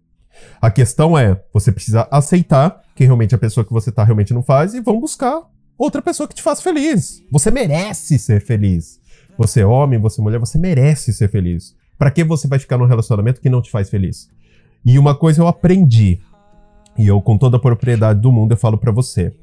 A 0.60 0.72
questão 0.72 1.16
é, 1.16 1.40
você 1.54 1.72
precisa 1.72 2.08
aceitar 2.10 2.82
que 2.96 3.04
realmente 3.04 3.36
a 3.36 3.38
pessoa 3.38 3.64
que 3.64 3.74
você 3.74 3.92
está 3.92 4.04
realmente 4.04 4.34
não 4.34 4.42
faz 4.42 4.74
e 4.74 4.82
vão 4.82 5.00
buscar 5.00 5.42
outra 5.78 6.02
pessoa 6.02 6.28
que 6.28 6.36
te 6.36 6.42
faça 6.42 6.64
feliz. 6.64 7.22
Você 7.32 7.52
merece 7.52 8.18
ser 8.18 8.42
feliz. 8.42 9.01
Você 9.42 9.62
é 9.62 9.66
homem, 9.66 9.98
você 9.98 10.22
é 10.22 10.24
mulher, 10.24 10.40
você 10.40 10.60
merece 10.60 11.12
ser 11.12 11.28
feliz. 11.28 11.76
Para 11.98 12.12
que 12.12 12.24
você 12.24 12.48
vai 12.48 12.60
ficar 12.60 12.78
num 12.78 12.86
relacionamento 12.86 13.42
que 13.42 13.50
não 13.50 13.60
te 13.60 13.72
faz 13.72 13.90
feliz? 13.90 14.30
E 14.86 15.00
uma 15.00 15.16
coisa 15.16 15.42
eu 15.42 15.48
aprendi 15.48 16.20
e 16.96 17.08
eu, 17.08 17.20
com 17.20 17.40
toda 17.40 17.58
a 17.58 17.60
propriedade 17.60 18.20
do 18.20 18.32
mundo, 18.32 18.52
eu 18.52 18.58
falo 18.58 18.78
para 18.78 18.92
você. 18.92 19.34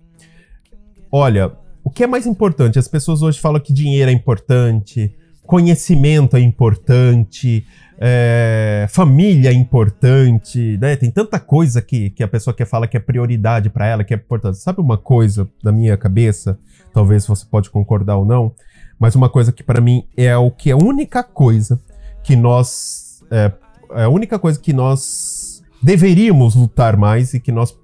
Olha, 1.10 1.50
o 1.82 1.90
que 1.90 2.04
é 2.04 2.06
mais 2.06 2.26
importante? 2.26 2.78
As 2.78 2.86
pessoas 2.86 3.22
hoje 3.22 3.40
falam 3.40 3.60
que 3.60 3.72
dinheiro 3.72 4.08
é 4.08 4.14
importante, 4.14 5.12
conhecimento 5.44 6.36
é 6.36 6.40
importante, 6.40 7.66
é, 7.98 8.86
família 8.88 9.50
é 9.50 9.52
importante, 9.52 10.78
né? 10.80 10.94
Tem 10.94 11.10
tanta 11.10 11.40
coisa 11.40 11.82
que, 11.82 12.10
que 12.10 12.22
a 12.22 12.28
pessoa 12.28 12.54
quer 12.54 12.66
falar 12.66 12.86
que 12.86 12.96
é 12.96 13.00
prioridade 13.00 13.68
para 13.68 13.86
ela, 13.86 14.04
que 14.04 14.14
é 14.14 14.16
importante. 14.16 14.58
Sabe 14.58 14.80
uma 14.80 14.96
coisa 14.96 15.48
da 15.60 15.72
minha 15.72 15.96
cabeça? 15.96 16.56
Talvez 16.92 17.26
você 17.26 17.44
pode 17.50 17.68
concordar 17.68 18.16
ou 18.16 18.24
não, 18.24 18.54
mas 18.98 19.14
uma 19.14 19.28
coisa 19.28 19.52
que 19.52 19.62
para 19.62 19.80
mim 19.80 20.04
é 20.16 20.36
o 20.36 20.50
que 20.50 20.70
é 20.70 20.72
a 20.72 20.76
única 20.76 21.22
coisa 21.22 21.80
que 22.22 22.34
nós 22.34 23.22
é, 23.30 23.52
é 23.92 24.04
a 24.04 24.08
única 24.08 24.38
coisa 24.38 24.58
que 24.58 24.72
nós 24.72 25.62
deveríamos 25.82 26.54
lutar 26.54 26.96
mais 26.96 27.34
e 27.34 27.40
que 27.40 27.52
nós 27.52 27.76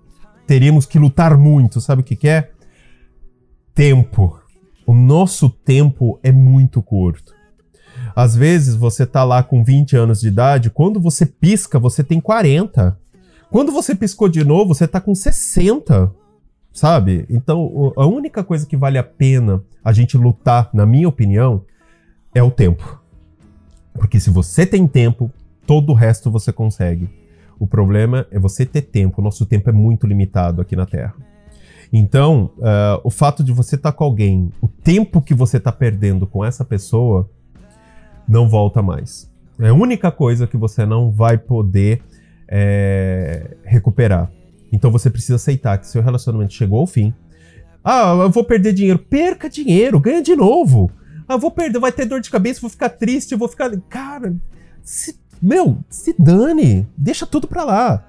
teríamos 0.46 0.87
que 0.87 0.98
lutar 0.98 1.37
muito. 1.37 1.81
Sabe 1.81 2.03
o 2.03 2.05
que, 2.05 2.16
que 2.16 2.29
é? 2.29 2.50
Tempo. 3.74 4.38
O 4.87 4.92
nosso 4.92 5.48
tempo 5.48 6.18
é 6.22 6.31
muito 6.31 6.83
curto. 6.83 7.33
Às 8.14 8.37
vezes 8.37 8.74
você 8.74 9.07
tá 9.07 9.24
lá 9.24 9.42
com 9.42 9.64
20 9.64 9.96
anos 9.96 10.20
de 10.20 10.29
idade, 10.29 10.70
quando 10.70 11.00
você 11.00 11.24
pisca, 11.24 11.79
você 11.79 12.05
tem 12.05 12.20
40. 12.20 12.96
Quando 13.50 13.72
você 13.72 13.94
piscou 13.94 14.29
de 14.29 14.44
novo, 14.44 14.74
você 14.74 14.87
tá 14.87 15.00
com 15.00 15.14
60. 15.14 16.12
Sabe? 16.75 17.25
Então, 17.31 17.93
a 17.97 18.05
única 18.05 18.43
coisa 18.43 18.67
que 18.67 18.77
vale 18.77 18.99
a 18.99 19.03
pena 19.05 19.63
a 19.83 19.93
gente 19.93 20.19
lutar, 20.19 20.71
na 20.75 20.85
minha 20.85 21.09
opinião, 21.09 21.65
é 22.35 22.43
o 22.43 22.51
tempo. 22.51 23.01
Porque 23.95 24.19
se 24.19 24.29
você 24.29 24.67
tem 24.67 24.89
tempo, 24.89 25.31
todo 25.65 25.91
o 25.91 25.95
resto 25.95 26.33
você 26.33 26.53
consegue. 26.53 27.09
O 27.61 27.67
problema 27.67 28.27
é 28.29 28.41
você 28.41 28.67
ter 28.67 28.83
tempo. 28.83 29.21
O 29.21 29.25
nosso 29.25 29.47
tempo 29.47 29.71
é 29.71 29.73
muito 29.73 30.05
limitado 30.05 30.61
aqui 30.61 30.75
na 30.75 30.85
Terra. 30.85 31.15
Então, 31.93 32.51
uh, 32.59 33.01
o 33.05 33.11
fato 33.11 33.45
de 33.45 33.53
você 33.53 33.77
estar 33.77 33.93
tá 33.93 33.97
com 33.97 34.03
alguém, 34.03 34.51
o 34.61 34.67
tempo 34.67 35.23
que 35.23 35.33
você 35.33 35.59
está 35.59 35.71
perdendo 35.71 36.27
com 36.27 36.45
essa 36.45 36.65
pessoa, 36.65 37.31
não 38.29 38.49
volta 38.49 38.83
mais. 38.83 39.33
É 39.61 39.69
a 39.69 39.75
única 39.75 40.11
coisa 40.11 40.49
que 40.49 40.57
você 40.57 40.85
não 40.85 41.13
vai 41.13 41.39
poder 41.39 42.03
é, 42.49 43.57
recuperar. 43.63 44.29
Então 44.75 44.91
você 44.91 45.09
precisa 45.09 45.37
aceitar 45.37 45.79
que 45.79 45.87
seu 45.87 46.03
relacionamento 46.03 46.53
chegou 46.53 46.81
ao 46.81 46.87
fim. 46.87 47.15
Ah, 47.85 48.13
eu 48.23 48.31
vou 48.31 48.43
perder 48.43 48.73
dinheiro. 48.73 48.99
Perca 48.99 49.49
dinheiro, 49.49 50.01
ganha 50.01 50.21
de 50.21 50.35
novo. 50.35 50.91
Ah, 51.29 51.37
vou 51.37 51.53
perder, 51.53 51.79
vai 51.79 51.93
ter 51.93 52.05
dor 52.07 52.21
de 52.21 52.29
cabeça, 52.29 52.61
vou 52.61 52.69
ficar 52.69 52.89
triste, 52.89 53.37
vou 53.37 53.47
ficar. 53.47 53.71
Cara, 53.89 54.35
se 54.83 55.17
meu, 55.41 55.79
se 55.89 56.15
dane, 56.19 56.89
deixa 56.97 57.25
tudo 57.25 57.47
pra 57.47 57.65
lá. 57.65 58.05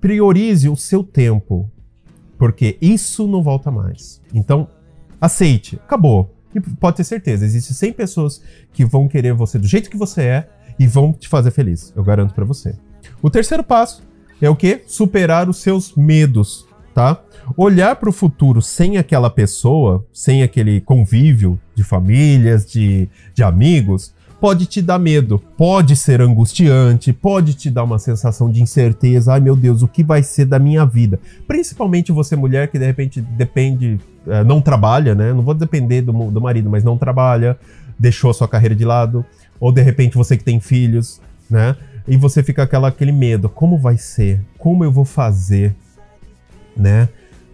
Priorize 0.00 0.68
o 0.68 0.76
seu 0.76 1.04
tempo, 1.04 1.70
porque 2.36 2.76
isso 2.80 3.28
não 3.28 3.40
volta 3.40 3.70
mais. 3.70 4.20
Então, 4.34 4.68
aceite, 5.20 5.76
acabou. 5.76 6.34
E 6.52 6.60
pode 6.60 6.96
ter 6.96 7.04
certeza, 7.04 7.44
existem 7.44 7.74
100 7.74 7.92
pessoas 7.92 8.42
que 8.72 8.84
vão 8.84 9.06
querer 9.06 9.32
você 9.32 9.58
do 9.60 9.66
jeito 9.66 9.88
que 9.88 9.96
você 9.96 10.22
é 10.22 10.48
e 10.76 10.88
vão 10.88 11.12
te 11.12 11.28
fazer 11.28 11.52
feliz. 11.52 11.92
Eu 11.94 12.02
garanto 12.02 12.34
para 12.34 12.44
você. 12.44 12.74
O 13.22 13.30
terceiro 13.30 13.62
passo 13.62 14.02
é 14.46 14.50
o 14.50 14.56
que? 14.56 14.82
Superar 14.86 15.48
os 15.48 15.58
seus 15.58 15.94
medos, 15.94 16.66
tá? 16.94 17.20
Olhar 17.56 17.96
para 17.96 18.08
o 18.08 18.12
futuro 18.12 18.62
sem 18.62 18.96
aquela 18.96 19.30
pessoa, 19.30 20.04
sem 20.12 20.42
aquele 20.42 20.80
convívio 20.80 21.58
de 21.74 21.82
famílias, 21.82 22.64
de, 22.64 23.08
de 23.34 23.42
amigos, 23.42 24.14
pode 24.42 24.66
te 24.66 24.82
dar 24.82 24.98
medo, 24.98 25.38
pode 25.56 25.94
ser 25.94 26.20
angustiante, 26.20 27.12
pode 27.12 27.54
te 27.54 27.70
dar 27.70 27.84
uma 27.84 27.96
sensação 28.00 28.50
de 28.50 28.60
incerteza. 28.60 29.34
Ai 29.34 29.40
meu 29.40 29.54
Deus, 29.54 29.82
o 29.82 29.88
que 29.88 30.02
vai 30.02 30.20
ser 30.24 30.46
da 30.46 30.58
minha 30.58 30.84
vida? 30.84 31.20
Principalmente 31.46 32.10
você, 32.10 32.34
mulher, 32.34 32.66
que 32.66 32.76
de 32.76 32.84
repente 32.84 33.20
depende, 33.20 34.00
é, 34.26 34.42
não 34.42 34.60
trabalha, 34.60 35.14
né? 35.14 35.32
Não 35.32 35.42
vou 35.42 35.54
depender 35.54 36.02
do, 36.02 36.12
do 36.12 36.40
marido, 36.40 36.68
mas 36.68 36.82
não 36.82 36.98
trabalha, 36.98 37.56
deixou 37.96 38.32
a 38.32 38.34
sua 38.34 38.48
carreira 38.48 38.74
de 38.74 38.84
lado. 38.84 39.24
Ou 39.60 39.70
de 39.70 39.80
repente 39.80 40.16
você 40.16 40.36
que 40.36 40.42
tem 40.42 40.58
filhos, 40.58 41.20
né? 41.48 41.76
E 42.06 42.16
você 42.16 42.42
fica 42.42 42.62
aquela, 42.62 42.88
aquele 42.88 43.12
medo: 43.12 43.48
como 43.48 43.78
vai 43.78 43.96
ser? 43.96 44.40
Como 44.58 44.84
eu 44.84 44.92
vou 44.92 45.04
fazer? 45.04 45.74
Né? 46.76 47.08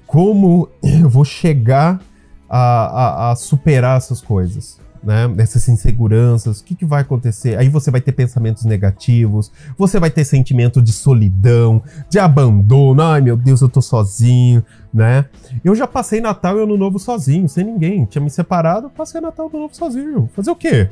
Como 0.06 0.68
eu 0.82 1.08
vou 1.08 1.24
chegar 1.24 2.00
a, 2.48 2.58
a, 2.58 3.30
a 3.32 3.36
superar 3.36 3.96
essas 3.96 4.20
coisas? 4.20 4.78
né, 5.02 5.32
essas 5.38 5.68
inseguranças, 5.68 6.60
o 6.60 6.64
que, 6.64 6.74
que 6.74 6.84
vai 6.84 7.02
acontecer? 7.02 7.56
Aí 7.56 7.68
você 7.68 7.90
vai 7.90 8.00
ter 8.00 8.12
pensamentos 8.12 8.64
negativos, 8.64 9.50
você 9.76 9.98
vai 9.98 10.10
ter 10.10 10.24
sentimento 10.24 10.82
de 10.82 10.92
solidão, 10.92 11.82
de 12.08 12.18
abandono, 12.18 13.02
ai 13.02 13.20
meu 13.20 13.36
Deus, 13.36 13.60
eu 13.60 13.68
tô 13.68 13.80
sozinho, 13.80 14.64
né? 14.92 15.26
Eu 15.64 15.74
já 15.74 15.86
passei 15.86 16.20
Natal 16.20 16.58
e 16.58 16.62
Ano 16.62 16.76
Novo 16.76 16.98
sozinho, 16.98 17.48
sem 17.48 17.64
ninguém, 17.64 18.04
tinha 18.04 18.22
me 18.22 18.30
separado, 18.30 18.90
passei 18.90 19.20
Natal 19.20 19.46
e 19.46 19.50
Ano 19.50 19.62
Novo 19.62 19.76
sozinho. 19.76 20.28
Fazer 20.34 20.50
o 20.50 20.56
quê? 20.56 20.90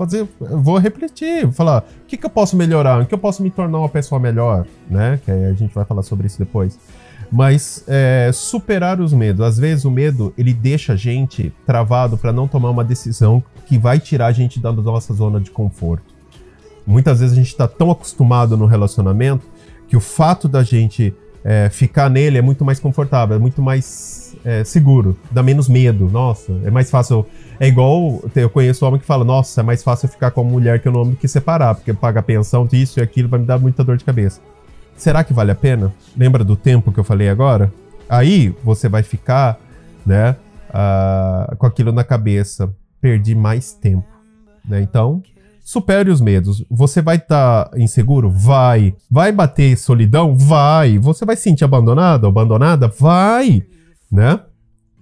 Fazer, 0.00 0.26
vou 0.40 0.78
refletir, 0.78 1.42
vou 1.42 1.52
falar, 1.52 1.84
o 2.04 2.06
que, 2.06 2.16
que 2.16 2.24
eu 2.24 2.30
posso 2.30 2.56
melhorar? 2.56 3.02
O 3.02 3.04
que 3.04 3.12
eu 3.12 3.18
posso 3.18 3.42
me 3.42 3.50
tornar 3.50 3.80
uma 3.80 3.88
pessoa 3.90 4.18
melhor, 4.18 4.66
né? 4.88 5.20
Que 5.22 5.30
a 5.30 5.52
gente 5.52 5.74
vai 5.74 5.84
falar 5.84 6.02
sobre 6.02 6.26
isso 6.26 6.38
depois. 6.38 6.78
Mas 7.30 7.84
é, 7.86 8.30
superar 8.32 8.98
os 8.98 9.12
medos. 9.12 9.42
Às 9.42 9.58
vezes 9.58 9.84
o 9.84 9.90
medo 9.90 10.32
ele 10.38 10.54
deixa 10.54 10.94
a 10.94 10.96
gente 10.96 11.52
travado 11.66 12.16
para 12.16 12.32
não 12.32 12.48
tomar 12.48 12.70
uma 12.70 12.82
decisão 12.82 13.44
que 13.66 13.76
vai 13.76 14.00
tirar 14.00 14.28
a 14.28 14.32
gente 14.32 14.58
da 14.58 14.72
nossa 14.72 15.12
zona 15.12 15.38
de 15.38 15.50
conforto. 15.50 16.14
Muitas 16.86 17.20
vezes 17.20 17.34
a 17.34 17.36
gente 17.36 17.48
está 17.48 17.68
tão 17.68 17.90
acostumado 17.90 18.56
no 18.56 18.64
relacionamento 18.64 19.46
que 19.86 19.98
o 19.98 20.00
fato 20.00 20.48
da 20.48 20.62
gente 20.62 21.14
é, 21.44 21.68
ficar 21.68 22.08
nele 22.08 22.38
é 22.38 22.42
muito 22.42 22.64
mais 22.64 22.80
confortável, 22.80 23.36
é 23.36 23.38
muito 23.38 23.60
mais 23.60 24.29
é, 24.44 24.64
seguro, 24.64 25.16
dá 25.30 25.42
menos 25.42 25.68
medo. 25.68 26.08
Nossa, 26.10 26.52
é 26.64 26.70
mais 26.70 26.90
fácil. 26.90 27.26
É 27.58 27.66
igual 27.68 28.22
eu 28.34 28.50
conheço 28.50 28.86
homem 28.86 29.00
que 29.00 29.06
fala: 29.06 29.24
Nossa, 29.24 29.60
é 29.60 29.64
mais 29.64 29.82
fácil 29.82 30.08
ficar 30.08 30.30
com 30.30 30.42
uma 30.42 30.50
mulher 30.50 30.80
que 30.80 30.88
eu 30.88 30.92
não 30.92 31.02
amo 31.02 31.16
que 31.16 31.28
separar, 31.28 31.74
porque 31.74 31.92
paga 31.92 32.22
pensão 32.22 32.66
disso 32.66 33.00
e 33.00 33.02
aquilo 33.02 33.28
vai 33.28 33.40
me 33.40 33.46
dar 33.46 33.58
muita 33.58 33.84
dor 33.84 33.96
de 33.96 34.04
cabeça 34.04 34.40
será 35.00 35.24
que 35.24 35.32
vale 35.32 35.50
a 35.50 35.54
pena? 35.54 35.92
Lembra 36.16 36.44
do 36.44 36.54
tempo 36.54 36.92
que 36.92 37.00
eu 37.00 37.04
falei 37.04 37.28
agora? 37.28 37.72
Aí 38.08 38.54
você 38.62 38.88
vai 38.88 39.02
ficar, 39.02 39.58
né, 40.04 40.36
uh, 40.68 41.56
com 41.56 41.66
aquilo 41.66 41.90
na 41.90 42.04
cabeça. 42.04 42.72
Perdi 43.00 43.34
mais 43.34 43.72
tempo, 43.72 44.06
né? 44.62 44.82
Então, 44.82 45.22
supere 45.64 46.10
os 46.10 46.20
medos. 46.20 46.62
Você 46.70 47.00
vai 47.00 47.16
estar 47.16 47.64
tá 47.64 47.78
inseguro? 47.78 48.30
Vai. 48.30 48.94
Vai 49.10 49.32
bater 49.32 49.76
solidão? 49.78 50.36
Vai. 50.36 50.98
Você 50.98 51.24
vai 51.24 51.34
se 51.34 51.44
sentir 51.44 51.64
abandonado, 51.64 52.26
abandonada? 52.26 52.88
Vai, 52.88 53.64
né? 54.10 54.40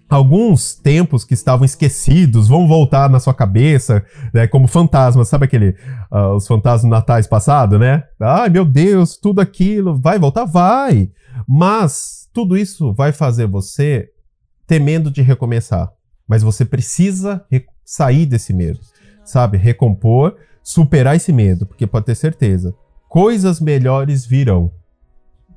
alguns 0.09 0.75
tempos 0.75 1.23
que 1.23 1.35
estavam 1.35 1.65
esquecidos 1.65 2.49
vão 2.49 2.67
voltar 2.67 3.11
na 3.11 3.21
sua 3.21 3.35
cabeça, 3.35 4.05
né, 4.33 4.47
como 4.47 4.67
fantasmas, 4.67 5.29
sabe 5.29 5.45
aquele 5.45 5.77
uh, 6.11 6.35
os 6.35 6.47
fantasmas 6.47 6.91
natais 6.91 7.27
passado, 7.27 7.79
né? 7.79 8.05
Ai, 8.19 8.49
meu 8.49 8.65
Deus, 8.65 9.17
tudo 9.17 9.41
aquilo 9.41 9.99
vai 10.01 10.19
voltar, 10.19 10.47
vai. 10.47 11.11
Mas 11.47 12.29
tudo 12.33 12.57
isso 12.57 12.93
vai 12.95 13.13
fazer 13.13 13.47
você 13.47 14.09
ter 14.67 14.81
medo 14.81 15.11
de 15.11 15.21
recomeçar. 15.21 15.91
Mas 16.27 16.43
você 16.43 16.65
precisa 16.65 17.45
sair 17.85 18.27
desse 18.27 18.53
medo, 18.53 18.81
sabe? 19.25 19.57
Recompor, 19.59 20.37
superar 20.63 21.17
esse 21.17 21.33
medo, 21.33 21.67
porque 21.67 21.87
pode 21.87 22.07
ter 22.07 22.15
certeza, 22.15 22.75
coisas 23.09 23.61
melhores 23.61 24.27
virão. 24.27 24.71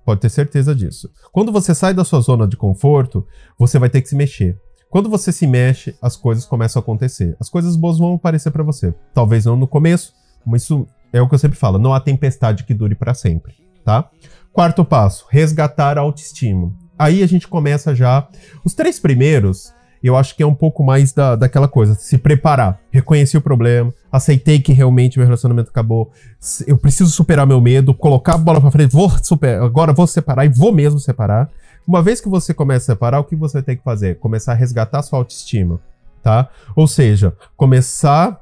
Pode 0.06 0.22
ter 0.22 0.30
certeza 0.30 0.74
disso. 0.74 1.10
Quando 1.32 1.52
você 1.52 1.76
sai 1.76 1.94
da 1.94 2.04
sua 2.04 2.22
zona 2.22 2.48
de 2.48 2.58
conforto, 2.58 3.26
você 3.58 3.78
vai 3.78 3.90
ter 3.90 4.02
que 4.02 4.10
se 4.10 4.16
mexer. 4.16 4.60
Quando 4.90 5.10
você 5.10 5.32
se 5.32 5.48
mexe, 5.48 5.96
as 6.02 6.16
coisas 6.18 6.46
começam 6.46 6.80
a 6.80 6.84
acontecer. 6.84 7.36
As 7.40 7.50
coisas 7.50 7.76
boas 7.76 7.98
vão 7.98 8.16
aparecer 8.16 8.52
para 8.52 8.64
você. 8.64 8.94
Talvez 9.14 9.46
não 9.46 9.56
no 9.56 9.68
começo, 9.68 10.14
mas 10.46 10.64
isso 10.64 10.88
é 11.14 11.22
o 11.22 11.28
que 11.28 11.36
eu 11.36 11.40
sempre 11.40 11.58
falo, 11.58 11.78
não 11.78 11.94
há 11.94 12.00
tempestade 12.00 12.64
que 12.64 12.74
dure 12.74 12.96
para 12.96 13.14
sempre, 13.14 13.54
tá? 13.84 14.10
Quarto 14.54 14.84
passo, 14.84 15.26
resgatar 15.30 15.98
a 15.98 16.02
autoestima. 16.02 16.74
Aí 16.98 17.24
a 17.24 17.28
gente 17.28 17.48
começa 17.48 17.96
já 17.96 18.28
os 18.64 18.74
três 18.74 19.00
primeiros, 19.00 19.74
eu 20.04 20.16
acho 20.16 20.36
que 20.36 20.44
é 20.44 20.48
um 20.48 20.56
pouco 20.56 20.84
mais 20.84 21.14
da, 21.14 21.36
daquela 21.36 21.68
coisa, 21.68 21.96
se 21.96 22.18
preparar. 22.18 22.80
Reconheci 22.92 23.38
o 23.38 23.42
problema, 23.42 23.94
aceitei 24.12 24.60
que 24.60 24.74
realmente 24.74 25.18
meu 25.18 25.26
relacionamento 25.26 25.70
acabou, 25.70 26.12
eu 26.68 26.78
preciso 26.78 27.10
superar 27.12 27.48
meu 27.48 27.62
medo, 27.62 27.94
colocar 27.94 28.36
a 28.36 28.38
bola 28.38 28.60
pra 28.60 28.72
frente, 28.72 28.92
vou 28.92 29.10
superar, 29.24 29.64
agora 29.64 29.94
vou 29.94 30.06
separar 30.06 30.46
e 30.46 30.50
vou 30.50 30.74
mesmo 30.74 31.00
separar. 31.00 31.50
Uma 31.88 32.02
vez 32.02 32.20
que 32.20 32.30
você 32.30 32.54
começa 32.54 32.92
a 32.92 32.96
separar, 32.96 33.20
o 33.20 33.24
que 33.24 33.36
você 33.36 33.62
ter 33.62 33.76
que 33.76 33.84
fazer? 33.84 34.20
Começar 34.20 34.52
a 34.52 34.56
resgatar 34.56 35.02
sua 35.02 35.20
autoestima, 35.20 35.80
tá? 36.22 36.50
Ou 36.76 36.88
seja, 36.88 37.34
começar 37.56 38.42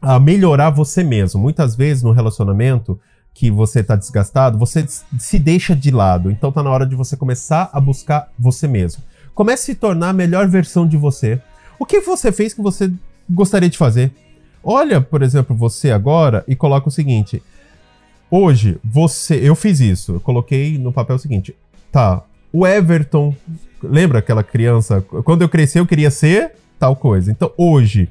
a 0.00 0.18
melhorar 0.18 0.70
você 0.70 1.04
mesmo. 1.04 1.40
Muitas 1.40 1.76
vezes 1.76 2.02
no 2.02 2.12
relacionamento 2.12 2.98
que 3.34 3.50
você 3.50 3.80
está 3.80 3.96
desgastado, 3.96 4.58
você 4.58 4.86
se 4.86 5.38
deixa 5.38 5.74
de 5.74 5.90
lado. 5.90 6.30
Então 6.30 6.52
tá 6.52 6.62
na 6.62 6.70
hora 6.70 6.86
de 6.86 6.94
você 6.94 7.16
começar 7.16 7.70
a 7.72 7.80
buscar 7.80 8.28
você 8.38 8.68
mesmo. 8.68 9.02
Comece 9.34 9.62
a 9.62 9.74
se 9.74 9.80
tornar 9.80 10.10
a 10.10 10.12
melhor 10.12 10.48
versão 10.48 10.86
de 10.86 10.96
você. 10.96 11.40
O 11.78 11.86
que 11.86 12.00
você 12.00 12.30
fez 12.30 12.52
que 12.52 12.62
você 12.62 12.92
gostaria 13.30 13.70
de 13.70 13.78
fazer? 13.78 14.12
Olha, 14.62 15.00
por 15.00 15.22
exemplo, 15.22 15.56
você 15.56 15.90
agora 15.90 16.44
e 16.46 16.54
coloca 16.54 16.88
o 16.88 16.92
seguinte: 16.92 17.42
hoje 18.30 18.78
você, 18.84 19.36
eu 19.36 19.54
fiz 19.54 19.80
isso, 19.80 20.12
eu 20.12 20.20
coloquei 20.20 20.78
no 20.78 20.92
papel 20.92 21.16
o 21.16 21.18
seguinte, 21.18 21.54
tá? 21.90 22.22
O 22.52 22.66
Everton, 22.66 23.34
lembra 23.82 24.18
aquela 24.18 24.42
criança? 24.42 25.00
Quando 25.00 25.42
eu 25.42 25.48
crescer 25.48 25.80
eu 25.80 25.86
queria 25.86 26.10
ser 26.10 26.52
tal 26.78 26.94
coisa. 26.94 27.30
Então 27.30 27.52
hoje 27.56 28.08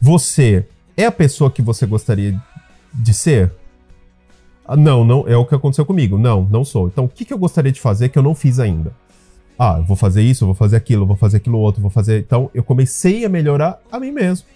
você 0.00 0.66
é 0.96 1.06
a 1.06 1.12
pessoa 1.12 1.50
que 1.50 1.62
você 1.62 1.86
gostaria 1.86 2.40
de 2.92 3.14
ser? 3.14 3.52
Ah, 4.66 4.76
não, 4.76 5.04
não 5.04 5.24
é 5.26 5.36
o 5.36 5.46
que 5.46 5.54
aconteceu 5.54 5.86
comigo. 5.86 6.18
Não, 6.18 6.46
não 6.50 6.64
sou. 6.64 6.88
Então 6.88 7.06
o 7.06 7.08
que, 7.08 7.24
que 7.24 7.32
eu 7.32 7.38
gostaria 7.38 7.72
de 7.72 7.80
fazer 7.80 8.10
que 8.10 8.18
eu 8.18 8.22
não 8.22 8.34
fiz 8.34 8.58
ainda? 8.58 8.92
ah, 9.58 9.80
vou 9.80 9.96
fazer 9.96 10.22
isso, 10.22 10.46
vou 10.46 10.54
fazer 10.54 10.76
aquilo, 10.76 11.04
vou 11.04 11.16
fazer 11.16 11.38
aquilo 11.38 11.58
outro, 11.58 11.82
vou 11.82 11.90
fazer. 11.90 12.20
Então, 12.20 12.48
eu 12.54 12.62
comecei 12.62 13.24
a 13.24 13.28
melhorar 13.28 13.80
a 13.90 13.98
mim 13.98 14.12
mesmo. 14.12 14.46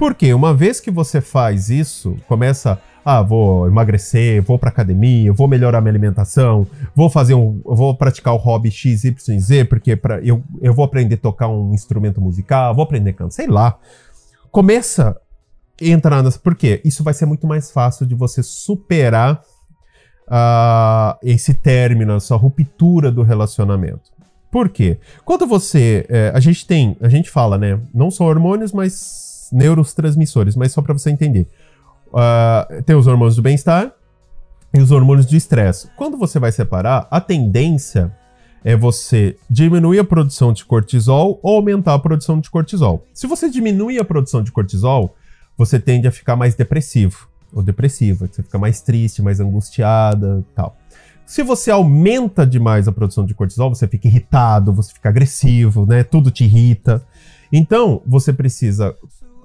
Porque 0.00 0.32
uma 0.32 0.54
vez 0.54 0.80
que 0.80 0.90
você 0.90 1.20
faz 1.20 1.68
isso, 1.68 2.16
começa, 2.26 2.80
ah, 3.04 3.20
vou 3.20 3.66
emagrecer, 3.66 4.42
vou 4.42 4.58
pra 4.58 4.70
academia, 4.70 5.30
vou 5.30 5.46
melhorar 5.46 5.82
minha 5.82 5.92
alimentação, 5.92 6.66
vou 6.96 7.10
fazer 7.10 7.34
um, 7.34 7.60
vou 7.62 7.94
praticar 7.94 8.32
o 8.32 8.38
hobby 8.38 8.70
XYZ, 8.70 9.68
porque 9.68 9.96
pra, 9.96 10.18
eu, 10.20 10.42
eu 10.62 10.72
vou 10.72 10.86
aprender 10.86 11.16
a 11.16 11.18
tocar 11.18 11.48
um 11.48 11.74
instrumento 11.74 12.18
musical, 12.18 12.74
vou 12.74 12.82
aprender 12.82 13.10
a 13.10 13.12
cantar, 13.12 13.32
sei 13.32 13.46
lá. 13.46 13.78
Começa 14.50 15.20
a 15.78 15.84
entrar 15.84 16.22
nas. 16.22 16.38
Por 16.38 16.54
quê? 16.54 16.80
Isso 16.82 17.04
vai 17.04 17.12
ser 17.12 17.26
muito 17.26 17.46
mais 17.46 17.70
fácil 17.70 18.06
de 18.06 18.14
você 18.14 18.42
superar 18.42 19.42
uh, 20.28 21.18
esse 21.22 21.52
término, 21.52 22.14
essa 22.14 22.36
ruptura 22.36 23.12
do 23.12 23.20
relacionamento. 23.20 24.10
Por 24.50 24.70
quê? 24.70 24.98
Quando 25.26 25.46
você. 25.46 26.06
É, 26.08 26.32
a 26.34 26.40
gente 26.40 26.66
tem. 26.66 26.96
A 27.02 27.08
gente 27.10 27.28
fala, 27.28 27.58
né? 27.58 27.78
Não 27.92 28.10
são 28.10 28.26
hormônios, 28.26 28.72
mas 28.72 29.29
neurotransmissores, 29.52 30.56
mas 30.56 30.72
só 30.72 30.82
para 30.82 30.92
você 30.92 31.10
entender. 31.10 31.48
Uh, 32.08 32.82
tem 32.82 32.96
os 32.96 33.06
hormônios 33.06 33.36
do 33.36 33.42
bem-estar 33.42 33.92
e 34.74 34.80
os 34.80 34.90
hormônios 34.90 35.26
do 35.26 35.36
estresse. 35.36 35.88
Quando 35.96 36.16
você 36.16 36.38
vai 36.38 36.52
separar, 36.52 37.06
a 37.10 37.20
tendência 37.20 38.14
é 38.64 38.76
você 38.76 39.36
diminuir 39.48 39.98
a 39.98 40.04
produção 40.04 40.52
de 40.52 40.64
cortisol 40.64 41.38
ou 41.42 41.56
aumentar 41.56 41.94
a 41.94 41.98
produção 41.98 42.40
de 42.40 42.50
cortisol. 42.50 43.06
Se 43.14 43.26
você 43.26 43.48
diminui 43.48 43.98
a 43.98 44.04
produção 44.04 44.42
de 44.42 44.52
cortisol, 44.52 45.14
você 45.56 45.78
tende 45.78 46.06
a 46.06 46.12
ficar 46.12 46.36
mais 46.36 46.54
depressivo 46.54 47.28
ou 47.52 47.62
depressiva, 47.62 48.28
você 48.30 48.42
fica 48.42 48.58
mais 48.58 48.80
triste, 48.80 49.22
mais 49.22 49.40
angustiada, 49.40 50.44
tal. 50.54 50.76
Se 51.30 51.42
você 51.44 51.70
aumenta 51.70 52.44
demais 52.44 52.88
a 52.88 52.92
produção 52.92 53.24
de 53.24 53.34
cortisol, 53.34 53.72
você 53.72 53.86
fica 53.86 54.08
irritado, 54.08 54.72
você 54.72 54.92
fica 54.92 55.08
agressivo, 55.08 55.86
né? 55.86 56.02
Tudo 56.02 56.30
te 56.30 56.44
irrita. 56.44 57.06
Então, 57.52 58.02
você 58.04 58.32
precisa. 58.32 58.96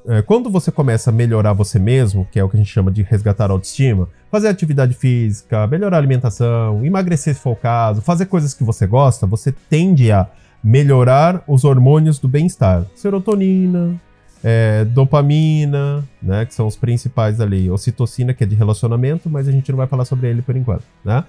É, 0.08 0.22
quando 0.22 0.52
você 0.52 0.72
começa 0.72 1.10
a 1.10 1.13
melhorar 1.13 1.54
você 1.54 1.80
mesmo, 1.80 2.28
que 2.32 2.39
é 2.39 2.44
o 2.44 2.50
que 2.50 2.56
a 2.56 2.60
gente 2.60 2.72
chama 2.72 2.91
de 2.91 3.02
resgatar 3.02 3.50
a 3.50 3.54
autoestima, 3.54 4.08
fazer 4.30 4.48
atividade 4.50 4.94
física, 4.94 5.65
melhorar 5.65 5.98
a 5.98 6.00
alimentação, 6.00 6.86
emagrecer 6.86 7.34
se 7.34 7.41
for 7.41 7.54
o 7.54 7.56
caso, 7.56 8.02
fazer 8.02 8.28
coisas 8.28 8.54
que 8.54 8.63
você 8.63 8.86
gosta, 8.86 9.26
você 9.26 9.52
tende 9.52 10.12
a 10.12 10.28
melhorar 10.63 11.44
os 11.48 11.63
hormônios 11.63 12.20
do 12.20 12.28
bem-estar. 12.28 12.86
Serotonina, 12.96 14.00
é, 14.44 14.86
dopamina, 14.86 16.04
né, 16.22 16.46
que 16.46 16.54
são 16.54 16.68
os 16.68 16.76
principais 16.76 17.41
ali, 17.41 17.70
ocitocina, 17.72 18.32
que 18.32 18.44
é 18.44 18.48
de 18.48 18.56
relacionamento, 18.56 19.28
mas 19.28 19.48
a 19.48 19.52
gente 19.52 19.72
não 19.72 19.78
vai 19.78 19.88
falar 19.88 20.06
sobre 20.06 20.30
ele 20.30 20.44
por 20.44 20.56
enquanto, 20.56 20.84
né? 21.04 21.24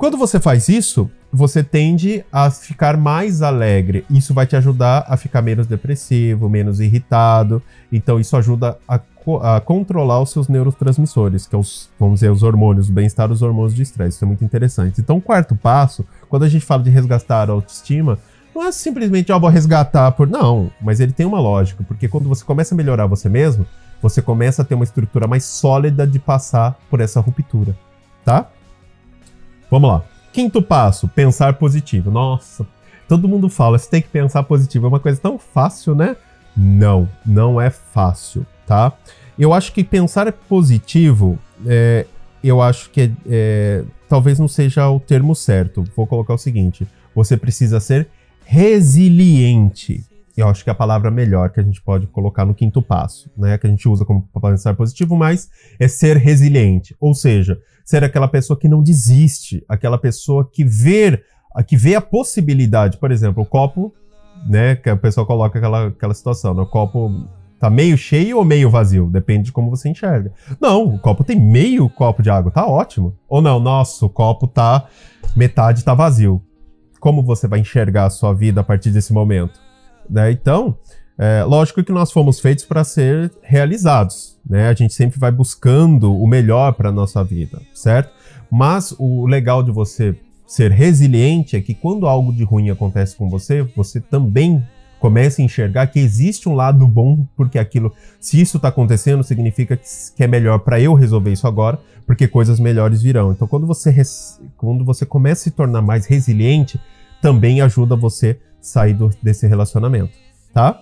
Quando 0.00 0.16
você 0.16 0.40
faz 0.40 0.70
isso, 0.70 1.10
você 1.30 1.62
tende 1.62 2.24
a 2.32 2.50
ficar 2.50 2.96
mais 2.96 3.42
alegre. 3.42 4.02
Isso 4.08 4.32
vai 4.32 4.46
te 4.46 4.56
ajudar 4.56 5.04
a 5.06 5.14
ficar 5.14 5.42
menos 5.42 5.66
depressivo, 5.66 6.48
menos 6.48 6.80
irritado. 6.80 7.62
Então, 7.92 8.18
isso 8.18 8.34
ajuda 8.34 8.78
a 8.88 8.98
a 9.42 9.60
controlar 9.60 10.22
os 10.22 10.30
seus 10.30 10.48
neurotransmissores, 10.48 11.46
que 11.46 11.54
é 11.54 11.58
os, 11.58 11.90
vamos 12.00 12.14
dizer, 12.14 12.30
os 12.30 12.42
hormônios, 12.42 12.88
o 12.88 12.92
bem-estar, 12.92 13.30
os 13.30 13.42
hormônios 13.42 13.74
de 13.74 13.82
estresse. 13.82 14.16
Isso 14.16 14.24
é 14.24 14.26
muito 14.26 14.42
interessante. 14.42 14.98
Então, 14.98 15.18
o 15.18 15.20
quarto 15.20 15.54
passo, 15.54 16.06
quando 16.26 16.44
a 16.44 16.48
gente 16.48 16.64
fala 16.64 16.82
de 16.82 16.88
resgatar 16.88 17.50
a 17.50 17.52
autoestima, 17.52 18.18
não 18.54 18.64
é 18.64 18.72
simplesmente, 18.72 19.30
ó, 19.30 19.36
oh, 19.36 19.40
vou 19.40 19.50
resgatar 19.50 20.10
por. 20.12 20.26
Não, 20.26 20.70
mas 20.80 21.00
ele 21.00 21.12
tem 21.12 21.26
uma 21.26 21.38
lógica, 21.38 21.84
porque 21.86 22.08
quando 22.08 22.30
você 22.30 22.42
começa 22.42 22.74
a 22.74 22.76
melhorar 22.76 23.04
você 23.04 23.28
mesmo, 23.28 23.66
você 24.00 24.22
começa 24.22 24.62
a 24.62 24.64
ter 24.64 24.74
uma 24.74 24.84
estrutura 24.84 25.28
mais 25.28 25.44
sólida 25.44 26.06
de 26.06 26.18
passar 26.18 26.78
por 26.88 27.02
essa 27.02 27.20
ruptura, 27.20 27.76
tá? 28.24 28.48
Vamos 29.70 29.88
lá. 29.88 30.04
Quinto 30.32 30.60
passo, 30.60 31.06
pensar 31.08 31.54
positivo. 31.54 32.10
Nossa, 32.10 32.66
todo 33.08 33.28
mundo 33.28 33.48
fala, 33.48 33.78
você 33.78 33.88
tem 33.88 34.02
que 34.02 34.08
pensar 34.08 34.42
positivo. 34.42 34.86
É 34.86 34.88
uma 34.88 35.00
coisa 35.00 35.20
tão 35.20 35.38
fácil, 35.38 35.94
né? 35.94 36.16
Não, 36.56 37.08
não 37.24 37.60
é 37.60 37.70
fácil, 37.70 38.44
tá? 38.66 38.92
Eu 39.38 39.52
acho 39.52 39.72
que 39.72 39.84
pensar 39.84 40.30
positivo, 40.32 41.38
é, 41.66 42.04
eu 42.42 42.60
acho 42.60 42.90
que 42.90 43.02
é, 43.02 43.10
é, 43.28 43.84
talvez 44.08 44.38
não 44.38 44.48
seja 44.48 44.90
o 44.90 44.98
termo 44.98 45.34
certo. 45.34 45.84
Vou 45.96 46.06
colocar 46.06 46.34
o 46.34 46.38
seguinte: 46.38 46.86
você 47.14 47.36
precisa 47.36 47.78
ser 47.78 48.08
resiliente. 48.44 50.04
Eu 50.36 50.48
acho 50.48 50.64
que 50.64 50.70
é 50.70 50.72
a 50.72 50.76
palavra 50.76 51.10
melhor 51.10 51.50
que 51.50 51.60
a 51.60 51.62
gente 51.62 51.80
pode 51.82 52.06
colocar 52.06 52.44
no 52.44 52.54
quinto 52.54 52.82
passo, 52.82 53.30
né? 53.36 53.56
Que 53.56 53.66
a 53.66 53.70
gente 53.70 53.88
usa 53.88 54.04
como 54.04 54.28
pensar 54.42 54.74
positivo, 54.74 55.16
mas 55.16 55.48
é 55.78 55.86
ser 55.86 56.16
resiliente. 56.16 56.96
Ou 56.98 57.14
seja, 57.14 57.58
ser 57.90 58.04
aquela 58.04 58.28
pessoa 58.28 58.58
que 58.58 58.68
não 58.68 58.82
desiste, 58.82 59.64
aquela 59.68 59.98
pessoa 59.98 60.48
que 60.50 60.64
vê, 60.64 61.22
que 61.66 61.76
vê 61.76 61.94
a 61.94 62.00
possibilidade. 62.00 62.98
Por 62.98 63.10
exemplo, 63.10 63.42
o 63.42 63.46
copo 63.46 63.92
né? 64.46 64.76
Que 64.76 64.90
a 64.90 64.96
pessoa 64.96 65.26
coloca 65.26 65.58
aquela, 65.58 65.88
aquela 65.88 66.14
situação, 66.14 66.54
né? 66.54 66.62
O 66.62 66.66
copo 66.66 67.28
tá 67.58 67.68
meio 67.68 67.96
cheio 67.96 68.38
ou 68.38 68.44
meio 68.44 68.70
vazio? 68.70 69.06
Depende 69.06 69.44
de 69.44 69.52
como 69.52 69.70
você 69.70 69.88
enxerga. 69.88 70.32
Não, 70.60 70.84
o 70.84 70.98
copo 70.98 71.24
tem 71.24 71.38
meio 71.38 71.88
copo 71.90 72.22
de 72.22 72.30
água, 72.30 72.50
tá 72.50 72.66
ótimo. 72.66 73.16
Ou 73.28 73.42
não, 73.42 73.60
nossa, 73.60 74.04
o 74.06 74.08
copo 74.08 74.46
tá 74.46 74.86
metade 75.36 75.84
tá 75.84 75.94
vazio. 75.94 76.42
Como 76.98 77.22
você 77.22 77.48
vai 77.48 77.60
enxergar 77.60 78.06
a 78.06 78.10
sua 78.10 78.32
vida 78.32 78.60
a 78.60 78.64
partir 78.64 78.90
desse 78.90 79.12
momento? 79.12 79.60
Né? 80.08 80.32
Então, 80.32 80.76
é, 81.22 81.44
lógico 81.44 81.84
que 81.84 81.92
nós 81.92 82.10
fomos 82.10 82.40
feitos 82.40 82.64
para 82.64 82.82
ser 82.82 83.30
realizados, 83.42 84.38
né? 84.48 84.68
A 84.68 84.72
gente 84.72 84.94
sempre 84.94 85.20
vai 85.20 85.30
buscando 85.30 86.16
o 86.16 86.26
melhor 86.26 86.72
para 86.72 86.90
nossa 86.90 87.22
vida, 87.22 87.60
certo? 87.74 88.10
Mas 88.50 88.94
o 88.98 89.26
legal 89.26 89.62
de 89.62 89.70
você 89.70 90.16
ser 90.46 90.70
resiliente 90.70 91.56
é 91.56 91.60
que 91.60 91.74
quando 91.74 92.06
algo 92.06 92.32
de 92.32 92.42
ruim 92.42 92.70
acontece 92.70 93.14
com 93.16 93.28
você, 93.28 93.62
você 93.76 94.00
também 94.00 94.66
começa 94.98 95.42
a 95.42 95.44
enxergar 95.44 95.88
que 95.88 95.98
existe 95.98 96.48
um 96.48 96.54
lado 96.54 96.88
bom, 96.88 97.26
porque 97.36 97.58
aquilo, 97.58 97.92
se 98.18 98.40
isso 98.40 98.56
está 98.56 98.68
acontecendo, 98.68 99.22
significa 99.22 99.76
que 99.76 100.24
é 100.24 100.26
melhor 100.26 100.60
para 100.60 100.80
eu 100.80 100.94
resolver 100.94 101.32
isso 101.32 101.46
agora, 101.46 101.78
porque 102.06 102.26
coisas 102.26 102.58
melhores 102.58 103.02
virão. 103.02 103.30
Então, 103.30 103.46
quando 103.46 103.66
você, 103.66 103.94
quando 104.56 104.86
você 104.86 105.04
começa 105.04 105.42
a 105.42 105.44
se 105.44 105.50
tornar 105.50 105.82
mais 105.82 106.06
resiliente, 106.06 106.80
também 107.20 107.60
ajuda 107.60 107.94
você 107.94 108.40
sair 108.58 108.94
do, 108.94 109.10
desse 109.22 109.46
relacionamento, 109.46 110.12
tá? 110.54 110.80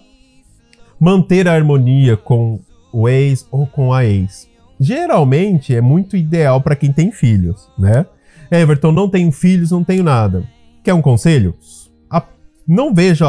Manter 1.00 1.46
a 1.46 1.54
harmonia 1.54 2.16
com 2.16 2.60
o 2.92 3.08
ex 3.08 3.46
ou 3.50 3.66
com 3.66 3.92
a 3.92 4.04
ex. 4.04 4.48
Geralmente 4.80 5.74
é 5.74 5.80
muito 5.80 6.16
ideal 6.16 6.60
para 6.60 6.76
quem 6.76 6.92
tem 6.92 7.10
filhos, 7.10 7.68
né? 7.78 8.06
Everton, 8.50 8.92
não 8.92 9.08
tenho 9.08 9.30
filhos, 9.30 9.70
não 9.70 9.84
tenho 9.84 10.02
nada. 10.02 10.44
Quer 10.82 10.94
um 10.94 11.02
conselho? 11.02 11.54
A... 12.10 12.22
Não 12.66 12.94
veja, 12.94 13.26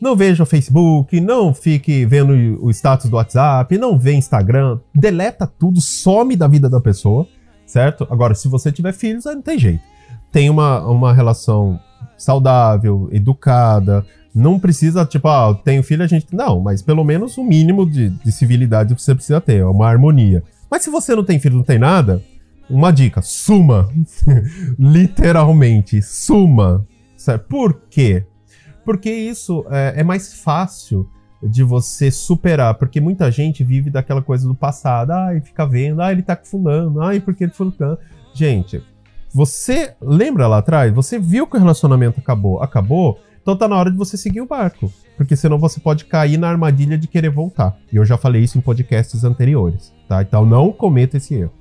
não 0.00 0.16
veja 0.16 0.42
o 0.42 0.46
Facebook, 0.46 1.20
não 1.20 1.52
fique 1.52 2.06
vendo 2.06 2.32
o 2.62 2.70
status 2.70 3.10
do 3.10 3.16
WhatsApp, 3.16 3.76
não 3.76 3.98
vê 3.98 4.14
Instagram, 4.14 4.78
deleta 4.94 5.46
tudo, 5.46 5.80
some 5.80 6.36
da 6.36 6.48
vida 6.48 6.68
da 6.68 6.80
pessoa, 6.80 7.26
certo? 7.66 8.06
Agora, 8.10 8.34
se 8.34 8.48
você 8.48 8.72
tiver 8.72 8.92
filhos, 8.92 9.26
aí 9.26 9.34
não 9.34 9.42
tem 9.42 9.58
jeito. 9.58 9.82
Tem 10.32 10.48
uma, 10.48 10.80
uma 10.86 11.12
relação 11.12 11.78
saudável, 12.16 13.08
educada, 13.12 14.04
não 14.34 14.58
precisa, 14.58 15.06
tipo, 15.06 15.28
ah, 15.28 15.54
tenho 15.64 15.82
filho, 15.82 16.02
a 16.02 16.06
gente. 16.06 16.26
Não, 16.34 16.60
mas 16.60 16.82
pelo 16.82 17.04
menos 17.04 17.38
o 17.38 17.44
mínimo 17.44 17.88
de, 17.88 18.10
de 18.10 18.32
civilidade 18.32 18.94
que 18.94 19.00
você 19.00 19.14
precisa 19.14 19.40
ter, 19.40 19.64
uma 19.64 19.86
harmonia. 19.86 20.42
Mas 20.68 20.82
se 20.82 20.90
você 20.90 21.14
não 21.14 21.24
tem 21.24 21.38
filho, 21.38 21.56
não 21.56 21.62
tem 21.62 21.78
nada, 21.78 22.20
uma 22.68 22.90
dica, 22.90 23.22
suma. 23.22 23.88
Literalmente, 24.76 26.02
suma. 26.02 26.84
Certo? 27.16 27.46
Por 27.46 27.82
quê? 27.88 28.26
Porque 28.84 29.10
isso 29.10 29.64
é, 29.70 29.94
é, 30.00 30.02
mais 30.02 30.34
fácil 30.34 31.08
de 31.42 31.62
você 31.62 32.10
superar, 32.10 32.74
porque 32.74 33.00
muita 33.00 33.30
gente 33.30 33.62
vive 33.62 33.90
daquela 33.90 34.20
coisa 34.20 34.48
do 34.48 34.54
passado, 34.54 35.10
ai, 35.12 35.40
fica 35.40 35.66
vendo, 35.66 36.00
ai, 36.00 36.12
ele 36.12 36.22
tá 36.22 36.34
com 36.34 36.44
fulano, 36.44 37.00
ai, 37.02 37.20
porque 37.20 37.44
ele 37.44 37.52
fulano. 37.52 37.98
Gente, 38.34 38.82
você 39.32 39.94
lembra 40.00 40.46
lá 40.46 40.58
atrás? 40.58 40.92
Você 40.92 41.18
viu 41.18 41.46
que 41.46 41.56
o 41.56 41.60
relacionamento 41.60 42.20
acabou, 42.20 42.62
acabou, 42.62 43.20
então 43.44 43.56
tá 43.56 43.68
na 43.68 43.76
hora 43.76 43.92
de 43.92 43.96
você 43.96 44.16
seguir 44.16 44.40
o 44.40 44.46
barco, 44.46 44.92
porque 45.16 45.36
senão 45.36 45.58
você 45.58 45.78
pode 45.78 46.06
cair 46.06 46.36
na 46.36 46.48
armadilha 46.48 46.98
de 46.98 47.06
querer 47.06 47.30
voltar. 47.30 47.76
E 47.92 47.96
eu 47.96 48.04
já 48.04 48.16
falei 48.16 48.42
isso 48.42 48.58
em 48.58 48.60
podcasts 48.60 49.22
anteriores, 49.22 49.92
tá? 50.08 50.20
Então 50.20 50.44
não 50.44 50.72
cometa 50.72 51.18
esse 51.18 51.34
erro 51.34 51.52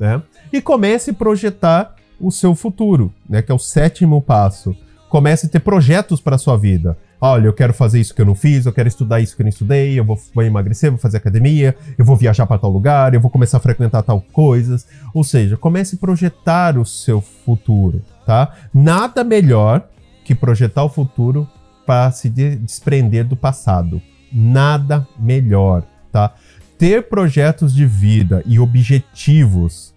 né? 0.00 0.22
E 0.50 0.62
comece 0.62 1.10
a 1.10 1.14
projetar 1.14 1.94
o 2.18 2.32
seu 2.32 2.54
futuro, 2.54 3.12
né? 3.28 3.42
Que 3.42 3.52
é 3.52 3.54
o 3.54 3.58
sétimo 3.58 4.22
passo. 4.22 4.74
Comece 5.10 5.46
a 5.46 5.48
ter 5.48 5.60
projetos 5.60 6.20
para 6.20 6.38
sua 6.38 6.56
vida. 6.56 6.96
Olha, 7.20 7.46
eu 7.46 7.52
quero 7.52 7.74
fazer 7.74 8.00
isso 8.00 8.14
que 8.14 8.22
eu 8.22 8.24
não 8.24 8.34
fiz, 8.34 8.64
eu 8.64 8.72
quero 8.72 8.88
estudar 8.88 9.20
isso 9.20 9.36
que 9.36 9.42
eu 9.42 9.44
não 9.44 9.50
estudei, 9.50 9.98
eu 9.98 10.04
vou, 10.04 10.18
vou 10.34 10.42
emagrecer, 10.42 10.90
vou 10.90 10.98
fazer 10.98 11.18
academia, 11.18 11.76
eu 11.98 12.04
vou 12.04 12.16
viajar 12.16 12.46
para 12.46 12.56
tal 12.56 12.70
lugar, 12.70 13.12
eu 13.12 13.20
vou 13.20 13.30
começar 13.30 13.58
a 13.58 13.60
frequentar 13.60 14.02
tal 14.02 14.22
coisas. 14.32 14.86
Ou 15.12 15.22
seja, 15.22 15.58
comece 15.58 15.96
a 15.96 15.98
projetar 15.98 16.78
o 16.78 16.86
seu 16.86 17.20
futuro, 17.20 18.02
tá? 18.24 18.54
Nada 18.72 19.22
melhor 19.22 19.86
que 20.24 20.34
projetar 20.34 20.84
o 20.84 20.88
futuro 20.88 21.48
para 21.86 22.10
se 22.12 22.28
desprender 22.28 23.26
do 23.26 23.36
passado. 23.36 24.00
Nada 24.32 25.06
melhor, 25.18 25.82
tá? 26.12 26.34
Ter 26.78 27.08
projetos 27.08 27.74
de 27.74 27.84
vida 27.84 28.42
e 28.46 28.58
objetivos 28.58 29.92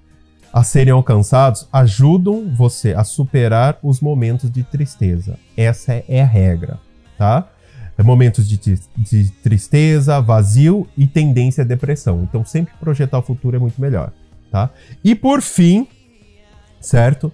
a 0.52 0.64
serem 0.64 0.94
alcançados 0.94 1.68
ajudam 1.74 2.54
você 2.56 2.94
a 2.94 3.04
superar 3.04 3.80
os 3.82 4.00
momentos 4.00 4.52
de 4.52 4.64
tristeza. 4.64 5.40
Essa 5.58 6.04
é 6.08 6.22
a 6.22 6.26
regra, 6.26 6.80
tá? 7.18 7.50
É 7.98 8.04
momentos 8.04 8.48
de, 8.48 8.58
de 8.98 9.30
tristeza, 9.44 10.20
vazio 10.20 10.88
e 10.98 11.08
tendência 11.08 11.64
à 11.64 11.66
depressão. 11.66 12.24
Então, 12.24 12.46
sempre 12.46 12.74
projetar 12.80 13.20
o 13.20 13.24
futuro 13.24 13.56
é 13.56 13.60
muito 13.60 13.80
melhor, 13.80 14.12
tá? 14.52 14.70
E 15.04 15.16
por 15.16 15.42
fim, 15.42 15.88
certo? 16.80 17.32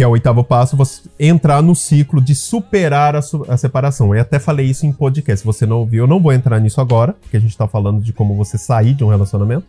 Que 0.00 0.04
é 0.04 0.06
o 0.06 0.12
oitavo 0.12 0.42
passo, 0.42 0.78
você 0.78 1.02
entrar 1.18 1.60
no 1.60 1.74
ciclo 1.74 2.22
de 2.22 2.34
superar 2.34 3.14
a, 3.14 3.20
a 3.48 3.56
separação. 3.58 4.14
Eu 4.14 4.22
até 4.22 4.38
falei 4.38 4.64
isso 4.64 4.86
em 4.86 4.92
podcast. 4.94 5.40
Se 5.40 5.44
você 5.44 5.66
não 5.66 5.80
ouviu, 5.80 6.04
eu 6.04 6.06
não 6.06 6.18
vou 6.18 6.32
entrar 6.32 6.58
nisso 6.58 6.80
agora, 6.80 7.12
porque 7.12 7.36
a 7.36 7.40
gente 7.40 7.54
tá 7.54 7.68
falando 7.68 8.00
de 8.00 8.10
como 8.10 8.34
você 8.34 8.56
sair 8.56 8.94
de 8.94 9.04
um 9.04 9.08
relacionamento. 9.08 9.66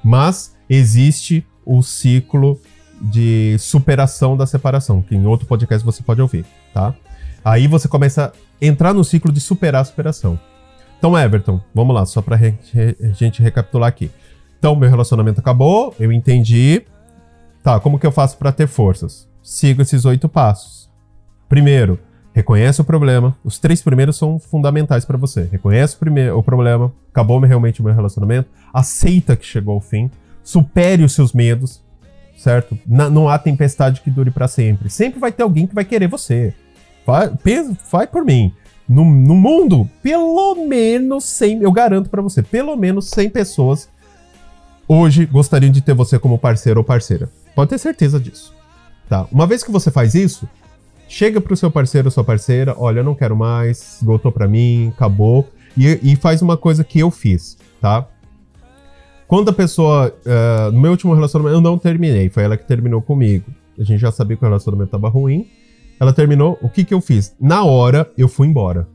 Mas 0.00 0.54
existe 0.70 1.44
o 1.66 1.82
ciclo 1.82 2.56
de 3.02 3.56
superação 3.58 4.36
da 4.36 4.46
separação, 4.46 5.02
que 5.02 5.16
em 5.16 5.26
outro 5.26 5.44
podcast 5.44 5.84
você 5.84 6.04
pode 6.04 6.22
ouvir, 6.22 6.46
tá? 6.72 6.94
Aí 7.44 7.66
você 7.66 7.88
começa 7.88 8.26
a 8.26 8.64
entrar 8.64 8.94
no 8.94 9.02
ciclo 9.02 9.32
de 9.32 9.40
superar 9.40 9.82
a 9.82 9.84
superação. 9.84 10.38
Então, 11.00 11.18
Everton, 11.18 11.60
vamos 11.74 11.96
lá, 11.96 12.06
só 12.06 12.22
pra 12.22 12.36
re 12.36 12.54
gente 13.12 13.42
recapitular 13.42 13.88
aqui. 13.88 14.08
Então, 14.56 14.76
meu 14.76 14.88
relacionamento 14.88 15.40
acabou, 15.40 15.92
eu 15.98 16.12
entendi. 16.12 16.82
Tá, 17.60 17.80
como 17.80 17.98
que 17.98 18.06
eu 18.06 18.12
faço 18.12 18.38
para 18.38 18.52
ter 18.52 18.68
forças? 18.68 19.33
Sigo 19.44 19.82
esses 19.82 20.06
oito 20.06 20.26
passos. 20.26 20.90
Primeiro, 21.50 22.00
reconhece 22.32 22.80
o 22.80 22.84
problema. 22.84 23.36
Os 23.44 23.58
três 23.58 23.82
primeiros 23.82 24.16
são 24.16 24.38
fundamentais 24.38 25.04
para 25.04 25.18
você. 25.18 25.46
Reconhece 25.52 25.96
o, 25.96 25.98
primeiro, 25.98 26.38
o 26.38 26.42
problema, 26.42 26.90
acabou 27.10 27.38
realmente 27.40 27.82
o 27.82 27.84
meu 27.84 27.94
relacionamento, 27.94 28.48
aceita 28.72 29.36
que 29.36 29.44
chegou 29.44 29.74
ao 29.74 29.82
fim, 29.82 30.10
supere 30.42 31.04
os 31.04 31.12
seus 31.12 31.34
medos, 31.34 31.84
certo? 32.38 32.78
Na, 32.86 33.10
não 33.10 33.28
há 33.28 33.38
tempestade 33.38 34.00
que 34.00 34.10
dure 34.10 34.30
para 34.30 34.48
sempre. 34.48 34.88
Sempre 34.88 35.20
vai 35.20 35.30
ter 35.30 35.42
alguém 35.42 35.66
que 35.66 35.74
vai 35.74 35.84
querer 35.84 36.08
você. 36.08 36.54
Vai, 37.06 37.30
vai 37.92 38.06
por 38.06 38.24
mim. 38.24 38.50
No, 38.88 39.04
no, 39.04 39.34
mundo, 39.34 39.86
pelo 40.02 40.66
menos 40.66 41.24
100, 41.24 41.62
eu 41.62 41.72
garanto 41.72 42.08
para 42.08 42.22
você, 42.22 42.42
pelo 42.42 42.74
menos 42.76 43.10
100 43.10 43.28
pessoas 43.28 43.90
hoje 44.88 45.26
gostariam 45.26 45.70
de 45.70 45.82
ter 45.82 45.94
você 45.94 46.18
como 46.18 46.38
parceiro 46.38 46.80
ou 46.80 46.84
parceira. 46.84 47.28
Pode 47.54 47.68
ter 47.68 47.78
certeza 47.78 48.18
disso. 48.18 48.54
Tá? 49.08 49.26
Uma 49.30 49.46
vez 49.46 49.62
que 49.62 49.70
você 49.70 49.90
faz 49.90 50.14
isso, 50.14 50.48
chega 51.08 51.40
pro 51.40 51.56
seu 51.56 51.70
parceiro 51.70 52.08
ou 52.08 52.10
sua 52.10 52.24
parceira, 52.24 52.74
olha, 52.78 53.00
eu 53.00 53.04
não 53.04 53.14
quero 53.14 53.36
mais, 53.36 53.98
esgotou 53.98 54.32
para 54.32 54.48
mim, 54.48 54.88
acabou, 54.88 55.48
e, 55.76 55.98
e 56.02 56.16
faz 56.16 56.40
uma 56.42 56.56
coisa 56.56 56.84
que 56.84 57.00
eu 57.00 57.10
fiz, 57.10 57.58
tá? 57.80 58.06
Quando 59.26 59.48
a 59.48 59.52
pessoa. 59.52 60.14
Uh, 60.24 60.72
no 60.72 60.80
meu 60.80 60.90
último 60.90 61.14
relacionamento, 61.14 61.56
eu 61.56 61.60
não 61.60 61.78
terminei. 61.78 62.28
Foi 62.28 62.44
ela 62.44 62.56
que 62.56 62.66
terminou 62.66 63.00
comigo. 63.00 63.46
A 63.78 63.82
gente 63.82 63.98
já 63.98 64.12
sabia 64.12 64.36
que 64.36 64.44
o 64.44 64.46
relacionamento 64.46 64.90
tava 64.90 65.08
ruim. 65.08 65.48
Ela 65.98 66.12
terminou. 66.12 66.58
O 66.62 66.68
que 66.68 66.84
que 66.84 66.94
eu 66.94 67.00
fiz? 67.00 67.34
Na 67.40 67.64
hora, 67.64 68.10
eu 68.16 68.28
fui 68.28 68.46
embora. 68.46 68.86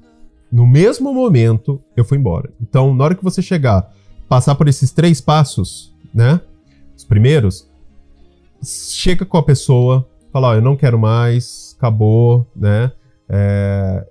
No 0.52 0.66
mesmo 0.66 1.14
momento, 1.14 1.82
eu 1.96 2.06
fui 2.06 2.18
embora. 2.18 2.52
Então, 2.62 2.94
na 2.96 3.04
hora 3.04 3.16
que 3.16 3.24
você 3.24 3.42
chegar 3.42 3.92
passar 4.28 4.56
por 4.56 4.68
esses 4.68 4.92
três 4.92 5.20
passos, 5.20 5.94
né? 6.14 6.40
Os 6.96 7.04
primeiros, 7.04 7.69
chega 8.64 9.26
com 9.26 9.38
a 9.38 9.44
pessoa, 9.44 10.08
fala, 10.32 10.50
ó, 10.50 10.56
eu 10.56 10.62
não 10.62 10.76
quero 10.76 10.98
mais, 10.98 11.76
acabou, 11.78 12.50
né? 12.56 12.92
É... 13.28 14.06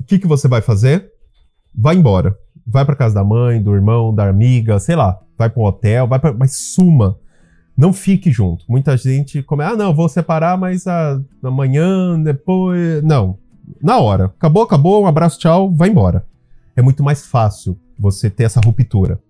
O 0.00 0.04
que, 0.04 0.18
que 0.18 0.26
você 0.26 0.48
vai 0.48 0.60
fazer? 0.60 1.10
Vai 1.74 1.94
embora. 1.96 2.36
Vai 2.66 2.84
para 2.84 2.96
casa 2.96 3.14
da 3.14 3.24
mãe, 3.24 3.62
do 3.62 3.74
irmão, 3.74 4.14
da 4.14 4.28
amiga, 4.28 4.78
sei 4.78 4.96
lá. 4.96 5.20
Vai 5.36 5.48
para 5.48 5.62
um 5.62 5.66
hotel, 5.66 6.06
vai 6.06 6.18
pra... 6.18 6.32
mas 6.32 6.54
suma. 6.56 7.18
Não 7.76 7.92
fique 7.92 8.30
junto. 8.30 8.64
Muita 8.68 8.96
gente 8.96 9.42
come, 9.42 9.64
ah, 9.64 9.74
não, 9.74 9.94
vou 9.94 10.08
separar, 10.08 10.58
mas 10.58 10.86
ah, 10.86 11.20
amanhã, 11.42 12.20
depois. 12.20 13.02
Não. 13.02 13.38
Na 13.82 13.98
hora. 13.98 14.26
Acabou, 14.26 14.62
acabou, 14.62 15.02
um 15.02 15.06
abraço, 15.06 15.38
tchau, 15.38 15.70
vai 15.70 15.88
embora. 15.88 16.24
É 16.76 16.82
muito 16.82 17.02
mais 17.02 17.26
fácil 17.26 17.78
você 17.98 18.28
ter 18.28 18.44
essa 18.44 18.60
ruptura. 18.60 19.20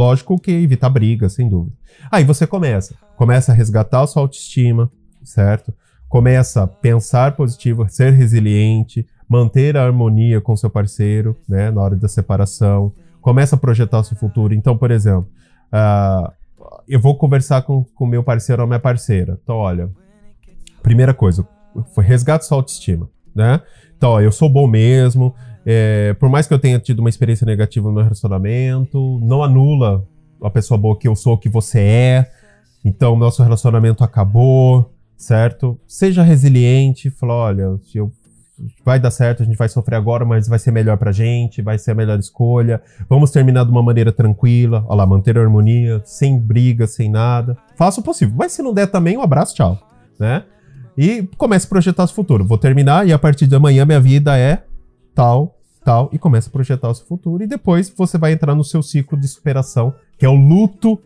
Lógico 0.00 0.38
que 0.38 0.50
evitar 0.50 0.88
briga, 0.88 1.28
sem 1.28 1.46
dúvida. 1.46 1.76
Aí 2.10 2.24
você 2.24 2.46
começa. 2.46 2.94
Começa 3.18 3.52
a 3.52 3.54
resgatar 3.54 4.00
a 4.00 4.06
sua 4.06 4.22
autoestima, 4.22 4.90
certo? 5.22 5.74
Começa 6.08 6.62
a 6.62 6.66
pensar 6.66 7.36
positivo, 7.36 7.86
ser 7.86 8.14
resiliente, 8.14 9.06
manter 9.28 9.76
a 9.76 9.84
harmonia 9.84 10.40
com 10.40 10.56
seu 10.56 10.70
parceiro, 10.70 11.36
né, 11.46 11.70
na 11.70 11.82
hora 11.82 11.96
da 11.96 12.08
separação. 12.08 12.94
Começa 13.20 13.56
a 13.56 13.58
projetar 13.58 13.98
o 13.98 14.02
seu 14.02 14.16
futuro. 14.16 14.54
Então, 14.54 14.74
por 14.74 14.90
exemplo, 14.90 15.28
uh, 15.70 16.32
eu 16.88 16.98
vou 16.98 17.18
conversar 17.18 17.60
com 17.60 17.84
o 18.00 18.06
meu 18.06 18.22
parceiro 18.22 18.62
ou 18.62 18.66
minha 18.66 18.80
parceira. 18.80 19.38
Então, 19.44 19.56
olha, 19.56 19.90
primeira 20.82 21.12
coisa, 21.12 21.46
foi 21.94 22.04
resgate 22.04 22.46
sua 22.46 22.56
autoestima, 22.56 23.06
né? 23.34 23.60
Então, 23.98 24.12
ó, 24.12 24.20
eu 24.22 24.32
sou 24.32 24.48
bom 24.48 24.66
mesmo, 24.66 25.34
é, 25.72 26.14
por 26.14 26.28
mais 26.28 26.48
que 26.48 26.52
eu 26.52 26.58
tenha 26.58 26.80
tido 26.80 26.98
uma 26.98 27.08
experiência 27.08 27.44
negativa 27.46 27.86
no 27.86 27.94
meu 27.94 28.02
relacionamento, 28.02 29.20
não 29.22 29.40
anula 29.40 30.04
a 30.42 30.50
pessoa 30.50 30.76
boa 30.76 30.98
que 30.98 31.06
eu 31.06 31.14
sou, 31.14 31.38
que 31.38 31.48
você 31.48 31.78
é. 31.78 32.30
Então, 32.84 33.16
nosso 33.16 33.40
relacionamento 33.40 34.02
acabou, 34.02 34.92
certo? 35.16 35.78
Seja 35.86 36.24
resiliente, 36.24 37.08
fala, 37.08 37.34
olha, 37.34 37.78
eu, 37.94 38.10
vai 38.84 38.98
dar 38.98 39.12
certo, 39.12 39.44
a 39.44 39.46
gente 39.46 39.56
vai 39.56 39.68
sofrer 39.68 39.94
agora, 39.94 40.24
mas 40.24 40.48
vai 40.48 40.58
ser 40.58 40.72
melhor 40.72 40.96
pra 40.96 41.12
gente, 41.12 41.62
vai 41.62 41.78
ser 41.78 41.92
a 41.92 41.94
melhor 41.94 42.18
escolha. 42.18 42.82
Vamos 43.08 43.30
terminar 43.30 43.64
de 43.64 43.70
uma 43.70 43.82
maneira 43.82 44.10
tranquila, 44.10 44.84
olha 44.88 44.96
lá, 44.96 45.06
manter 45.06 45.38
a 45.38 45.40
harmonia, 45.40 46.02
sem 46.04 46.36
briga, 46.36 46.88
sem 46.88 47.08
nada. 47.08 47.56
Faça 47.76 48.00
o 48.00 48.02
possível. 48.02 48.34
Mas 48.36 48.50
se 48.50 48.60
não 48.60 48.74
der 48.74 48.88
também, 48.88 49.16
um 49.16 49.22
abraço, 49.22 49.54
tchau, 49.54 49.78
né? 50.18 50.42
E 50.98 51.28
comece 51.36 51.66
a 51.66 51.68
projetar 51.68 52.02
o 52.02 52.08
futuro. 52.08 52.44
Vou 52.44 52.58
terminar 52.58 53.06
e 53.06 53.12
a 53.12 53.18
partir 53.18 53.46
de 53.46 53.54
amanhã 53.54 53.84
minha 53.84 54.00
vida 54.00 54.36
é 54.36 54.64
tal, 55.14 55.59
tal, 55.84 56.08
e 56.12 56.18
começa 56.18 56.48
a 56.48 56.52
projetar 56.52 56.88
o 56.88 56.94
seu 56.94 57.06
futuro. 57.06 57.42
E 57.42 57.46
depois 57.46 57.88
você 57.88 58.18
vai 58.18 58.32
entrar 58.32 58.54
no 58.54 58.64
seu 58.64 58.82
ciclo 58.82 59.18
de 59.18 59.28
superação, 59.28 59.94
que 60.18 60.26
é 60.26 60.28
o 60.28 60.34
luto 60.34 60.98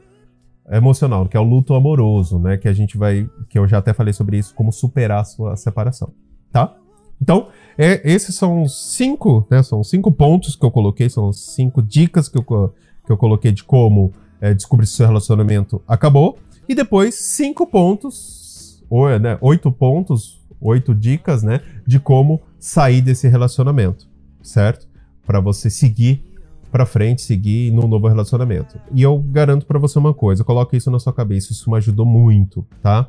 emocional, 0.71 1.27
que 1.27 1.37
é 1.37 1.41
o 1.41 1.45
luto 1.45 1.75
amoroso, 1.75 2.39
né? 2.39 2.57
Que 2.57 2.69
a 2.69 2.73
gente 2.73 2.97
vai. 2.97 3.29
Que 3.49 3.59
eu 3.59 3.67
já 3.67 3.79
até 3.79 3.93
falei 3.93 4.13
sobre 4.13 4.39
isso, 4.39 4.55
como 4.55 4.73
superar 4.73 5.21
a 5.21 5.25
sua 5.25 5.57
separação. 5.57 6.13
Tá? 6.51 6.75
Então, 7.21 7.49
é, 7.77 8.01
esses 8.05 8.35
são 8.35 8.67
cinco, 8.69 9.47
né? 9.51 9.63
São 9.63 9.83
cinco 9.83 10.11
pontos 10.13 10.57
que 10.57 10.65
eu 10.65 10.71
coloquei, 10.71 11.09
são 11.09 11.33
cinco 11.33 11.83
dicas 11.83 12.29
que 12.29 12.39
eu, 12.39 12.43
que 12.43 13.13
eu 13.13 13.17
coloquei 13.17 13.53
de 13.53 13.65
como 13.65 14.13
é, 14.41 14.55
descobrir 14.55 14.87
se 14.87 14.95
seu 14.95 15.07
relacionamento 15.07 15.83
acabou. 15.87 16.39
E 16.69 16.75
depois, 16.75 17.15
cinco 17.15 17.67
pontos, 17.67 18.83
ou, 18.89 19.19
né, 19.19 19.37
oito 19.41 19.71
pontos, 19.71 20.41
oito 20.61 20.95
dicas, 20.95 21.43
né? 21.43 21.61
De 21.87 21.99
como 21.99 22.41
sair 22.59 23.03
desse 23.03 23.29
relacionamento, 23.29 24.09
certo? 24.45 24.87
Para 25.27 25.41
você 25.41 25.69
seguir 25.69 26.23
para 26.71 26.85
frente, 26.85 27.23
seguir 27.23 27.73
no 27.73 27.87
novo 27.87 28.09
relacionamento. 28.09 28.81
E 28.93 29.01
eu 29.01 29.17
garanto 29.17 29.65
para 29.65 29.79
você 29.79 29.97
uma 29.97 30.13
coisa, 30.13 30.43
coloque 30.43 30.77
isso 30.77 30.91
na 30.91 30.99
sua 30.99 31.13
cabeça, 31.13 31.53
isso 31.53 31.71
me 31.71 31.77
ajudou 31.77 32.05
muito, 32.05 32.67
tá? 32.83 33.09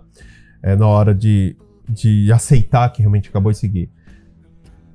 É 0.62 0.76
na 0.76 0.86
hora 0.86 1.16
de, 1.16 1.56
de 1.90 2.32
aceitar 2.32 2.88
que 2.90 3.02
realmente 3.02 3.30
acabou 3.30 3.52
de 3.52 3.58
seguir. 3.58 3.90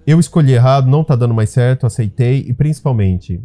Eu 0.06 0.20
escolhi 0.20 0.52
errado, 0.52 0.88
não 0.88 1.02
tá 1.02 1.16
dando 1.16 1.34
mais 1.34 1.50
certo, 1.50 1.84
aceitei 1.84 2.44
e 2.46 2.54
principalmente 2.54 3.40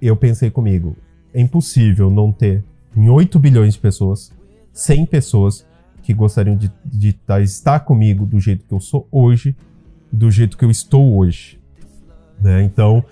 eu 0.00 0.16
pensei 0.16 0.50
comigo, 0.50 0.96
é 1.32 1.40
impossível 1.40 2.10
não 2.10 2.32
ter 2.32 2.64
em 2.96 3.08
8 3.08 3.38
bilhões 3.38 3.74
de 3.74 3.80
pessoas, 3.80 4.32
100 4.72 5.06
pessoas 5.06 5.64
que 6.02 6.12
gostariam 6.12 6.56
de, 6.56 6.68
de 6.84 7.12
tá, 7.12 7.40
estar 7.40 7.78
comigo 7.78 8.26
do 8.26 8.40
jeito 8.40 8.66
que 8.66 8.74
eu 8.74 8.80
sou 8.80 9.06
hoje 9.12 9.54
do 10.12 10.30
jeito 10.30 10.58
que 10.58 10.64
eu 10.64 10.70
estou 10.70 11.16
hoje. 11.16 11.61
Né? 12.42 12.62
Então, 12.62 13.04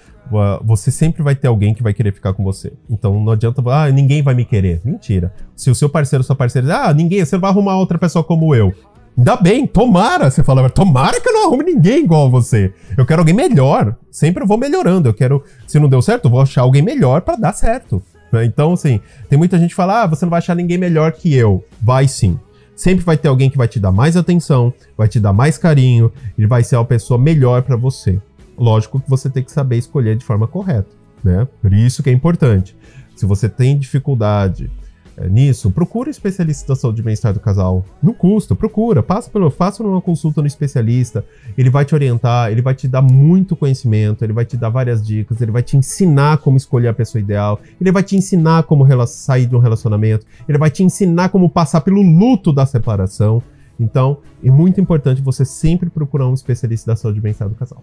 você 0.62 0.90
sempre 0.90 1.22
vai 1.22 1.34
ter 1.34 1.48
alguém 1.48 1.74
que 1.74 1.82
vai 1.82 1.92
querer 1.92 2.12
ficar 2.12 2.32
com 2.32 2.44
você. 2.44 2.72
Então 2.88 3.22
não 3.22 3.32
adianta, 3.32 3.62
ah, 3.70 3.90
ninguém 3.90 4.22
vai 4.22 4.34
me 4.34 4.44
querer. 4.44 4.80
Mentira. 4.84 5.32
Se 5.56 5.70
o 5.70 5.74
seu 5.74 5.88
parceiro, 5.88 6.22
sua 6.22 6.36
parceira 6.36 6.68
diz, 6.68 6.76
ah, 6.76 6.92
ninguém, 6.92 7.24
você 7.24 7.36
vai 7.36 7.50
arrumar 7.50 7.76
outra 7.76 7.98
pessoa 7.98 8.22
como 8.22 8.54
eu. 8.54 8.72
Ainda 9.18 9.36
bem, 9.36 9.66
tomara, 9.66 10.30
você 10.30 10.42
fala, 10.42 10.70
tomara 10.70 11.20
que 11.20 11.28
eu 11.28 11.32
não 11.32 11.46
arrume 11.46 11.64
ninguém 11.64 12.04
igual 12.04 12.26
a 12.26 12.30
você. 12.30 12.72
Eu 12.96 13.04
quero 13.04 13.20
alguém 13.20 13.34
melhor. 13.34 13.96
Sempre 14.10 14.44
eu 14.44 14.46
vou 14.46 14.56
melhorando. 14.56 15.08
Eu 15.08 15.14
quero, 15.14 15.42
se 15.66 15.78
não 15.78 15.88
deu 15.88 16.00
certo, 16.00 16.26
eu 16.26 16.30
vou 16.30 16.40
achar 16.40 16.62
alguém 16.62 16.80
melhor 16.80 17.20
para 17.22 17.36
dar 17.36 17.52
certo. 17.52 18.00
Né? 18.32 18.44
Então, 18.44 18.72
assim, 18.72 19.00
tem 19.28 19.38
muita 19.38 19.58
gente 19.58 19.70
que 19.70 19.74
fala, 19.74 20.02
ah, 20.02 20.06
você 20.06 20.24
não 20.24 20.30
vai 20.30 20.38
achar 20.38 20.54
ninguém 20.54 20.78
melhor 20.78 21.12
que 21.12 21.34
eu. 21.34 21.64
Vai 21.82 22.06
sim. 22.06 22.38
Sempre 22.76 23.04
vai 23.04 23.16
ter 23.16 23.28
alguém 23.28 23.50
que 23.50 23.58
vai 23.58 23.68
te 23.68 23.78
dar 23.78 23.92
mais 23.92 24.16
atenção, 24.16 24.72
vai 24.96 25.06
te 25.06 25.20
dar 25.20 25.34
mais 25.34 25.58
carinho, 25.58 26.10
e 26.38 26.46
vai 26.46 26.64
ser 26.64 26.76
uma 26.76 26.84
pessoa 26.84 27.20
melhor 27.20 27.60
para 27.60 27.76
você. 27.76 28.18
Lógico 28.60 29.00
que 29.00 29.08
você 29.08 29.30
tem 29.30 29.42
que 29.42 29.50
saber 29.50 29.78
escolher 29.78 30.16
de 30.16 30.24
forma 30.24 30.46
correta, 30.46 30.90
né? 31.24 31.48
Por 31.62 31.72
isso 31.72 32.02
que 32.02 32.10
é 32.10 32.12
importante. 32.12 32.76
Se 33.16 33.24
você 33.24 33.48
tem 33.48 33.78
dificuldade 33.78 34.70
é, 35.16 35.26
nisso, 35.30 35.70
procura 35.70 36.08
um 36.08 36.10
especialista 36.10 36.68
da 36.68 36.76
saúde 36.76 37.00
e 37.00 37.02
bem-estar 37.02 37.32
do 37.32 37.40
casal. 37.40 37.82
Não 38.02 38.12
custa, 38.12 38.54
procura, 38.54 39.02
passa 39.02 39.30
pelo, 39.30 39.50
faça 39.50 39.82
uma 39.82 40.02
consulta 40.02 40.42
no 40.42 40.46
especialista. 40.46 41.24
Ele 41.56 41.70
vai 41.70 41.86
te 41.86 41.94
orientar, 41.94 42.52
ele 42.52 42.60
vai 42.60 42.74
te 42.74 42.86
dar 42.86 43.00
muito 43.00 43.56
conhecimento, 43.56 44.22
ele 44.22 44.34
vai 44.34 44.44
te 44.44 44.58
dar 44.58 44.68
várias 44.68 45.02
dicas, 45.02 45.40
ele 45.40 45.50
vai 45.50 45.62
te 45.62 45.78
ensinar 45.78 46.36
como 46.36 46.58
escolher 46.58 46.88
a 46.88 46.94
pessoa 46.94 47.22
ideal, 47.22 47.58
ele 47.80 47.90
vai 47.90 48.02
te 48.02 48.14
ensinar 48.14 48.64
como 48.64 48.86
sair 49.06 49.46
de 49.46 49.56
um 49.56 49.58
relacionamento, 49.58 50.26
ele 50.46 50.58
vai 50.58 50.70
te 50.70 50.82
ensinar 50.82 51.30
como 51.30 51.48
passar 51.48 51.80
pelo 51.80 52.02
luto 52.02 52.52
da 52.52 52.66
separação. 52.66 53.42
Então, 53.78 54.18
é 54.44 54.50
muito 54.50 54.78
importante 54.78 55.22
você 55.22 55.46
sempre 55.46 55.88
procurar 55.88 56.28
um 56.28 56.34
especialista 56.34 56.90
da 56.90 56.96
saúde 56.96 57.20
e 57.20 57.22
bem-estar 57.22 57.48
do 57.48 57.54
casal. 57.54 57.82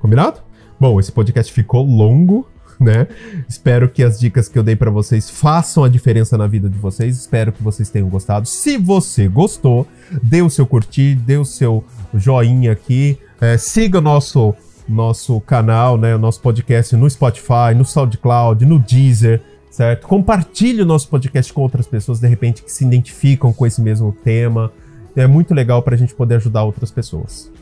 Combinado? 0.00 0.40
Bom, 0.78 1.00
esse 1.00 1.10
podcast 1.10 1.52
ficou 1.52 1.84
longo, 1.84 2.46
né? 2.78 3.08
Espero 3.48 3.88
que 3.88 4.02
as 4.02 4.18
dicas 4.18 4.48
que 4.48 4.58
eu 4.58 4.62
dei 4.62 4.76
para 4.76 4.90
vocês 4.90 5.28
façam 5.28 5.82
a 5.82 5.88
diferença 5.88 6.38
na 6.38 6.46
vida 6.46 6.68
de 6.68 6.78
vocês. 6.78 7.16
Espero 7.16 7.52
que 7.52 7.62
vocês 7.62 7.90
tenham 7.90 8.08
gostado. 8.08 8.46
Se 8.46 8.76
você 8.76 9.26
gostou, 9.26 9.86
dê 10.22 10.40
o 10.40 10.48
seu 10.48 10.66
curtir, 10.66 11.16
dê 11.16 11.36
o 11.36 11.44
seu 11.44 11.84
joinha 12.14 12.72
aqui, 12.72 13.18
é, 13.40 13.56
siga 13.56 14.00
nosso 14.00 14.54
nosso 14.88 15.38
canal, 15.42 15.98
né, 15.98 16.14
o 16.14 16.18
nosso 16.18 16.40
podcast 16.40 16.96
no 16.96 17.10
Spotify, 17.10 17.74
no 17.76 17.84
SoundCloud, 17.84 18.64
no 18.64 18.78
Deezer, 18.78 19.42
certo? 19.70 20.06
Compartilhe 20.06 20.80
o 20.80 20.86
nosso 20.86 21.08
podcast 21.08 21.52
com 21.52 21.60
outras 21.60 21.86
pessoas 21.86 22.20
de 22.20 22.26
repente 22.26 22.62
que 22.62 22.72
se 22.72 22.86
identificam 22.86 23.52
com 23.52 23.66
esse 23.66 23.82
mesmo 23.82 24.16
tema. 24.24 24.72
É 25.14 25.26
muito 25.26 25.52
legal 25.52 25.82
para 25.82 25.94
a 25.94 25.98
gente 25.98 26.14
poder 26.14 26.36
ajudar 26.36 26.64
outras 26.64 26.90
pessoas, 26.90 27.52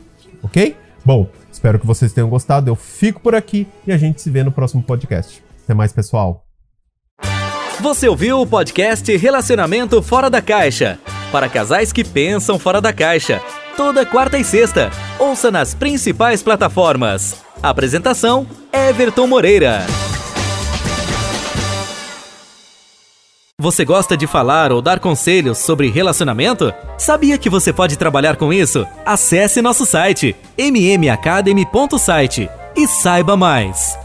ok? 0.41 0.73
Bom, 1.07 1.25
espero 1.49 1.79
que 1.79 1.87
vocês 1.87 2.11
tenham 2.11 2.29
gostado. 2.29 2.69
Eu 2.69 2.75
fico 2.75 3.21
por 3.21 3.33
aqui 3.33 3.65
e 3.87 3.93
a 3.93 3.97
gente 3.97 4.21
se 4.21 4.29
vê 4.29 4.43
no 4.43 4.51
próximo 4.51 4.83
podcast. 4.83 5.41
Até 5.63 5.73
mais, 5.73 5.93
pessoal. 5.93 6.43
Você 7.79 8.09
ouviu 8.09 8.41
o 8.41 8.45
podcast 8.45 9.15
Relacionamento 9.15 10.01
Fora 10.01 10.29
da 10.29 10.41
Caixa 10.41 10.99
para 11.31 11.47
casais 11.47 11.93
que 11.93 12.03
pensam 12.03 12.59
fora 12.59 12.81
da 12.81 12.91
caixa. 12.91 13.41
Toda 13.77 14.05
quarta 14.05 14.37
e 14.37 14.43
sexta. 14.43 14.91
Ouça 15.17 15.49
nas 15.49 15.73
principais 15.73 16.43
plataformas. 16.43 17.41
Apresentação: 17.63 18.45
Everton 18.73 19.27
Moreira. 19.27 19.85
Você 23.59 23.83
gosta 23.83 24.15
de 24.15 24.27
falar 24.27 24.71
ou 24.71 24.83
dar 24.83 24.99
conselhos 24.99 25.57
sobre 25.57 25.89
relacionamento? 25.89 26.71
Sabia 26.95 27.39
que 27.39 27.49
você 27.49 27.73
pode 27.73 27.97
trabalhar 27.97 28.35
com 28.35 28.53
isso? 28.53 28.85
Acesse 29.03 29.63
nosso 29.63 29.83
site 29.83 30.35
mmacademy.site 30.55 32.47
e 32.75 32.87
saiba 32.87 33.35
mais. 33.35 33.97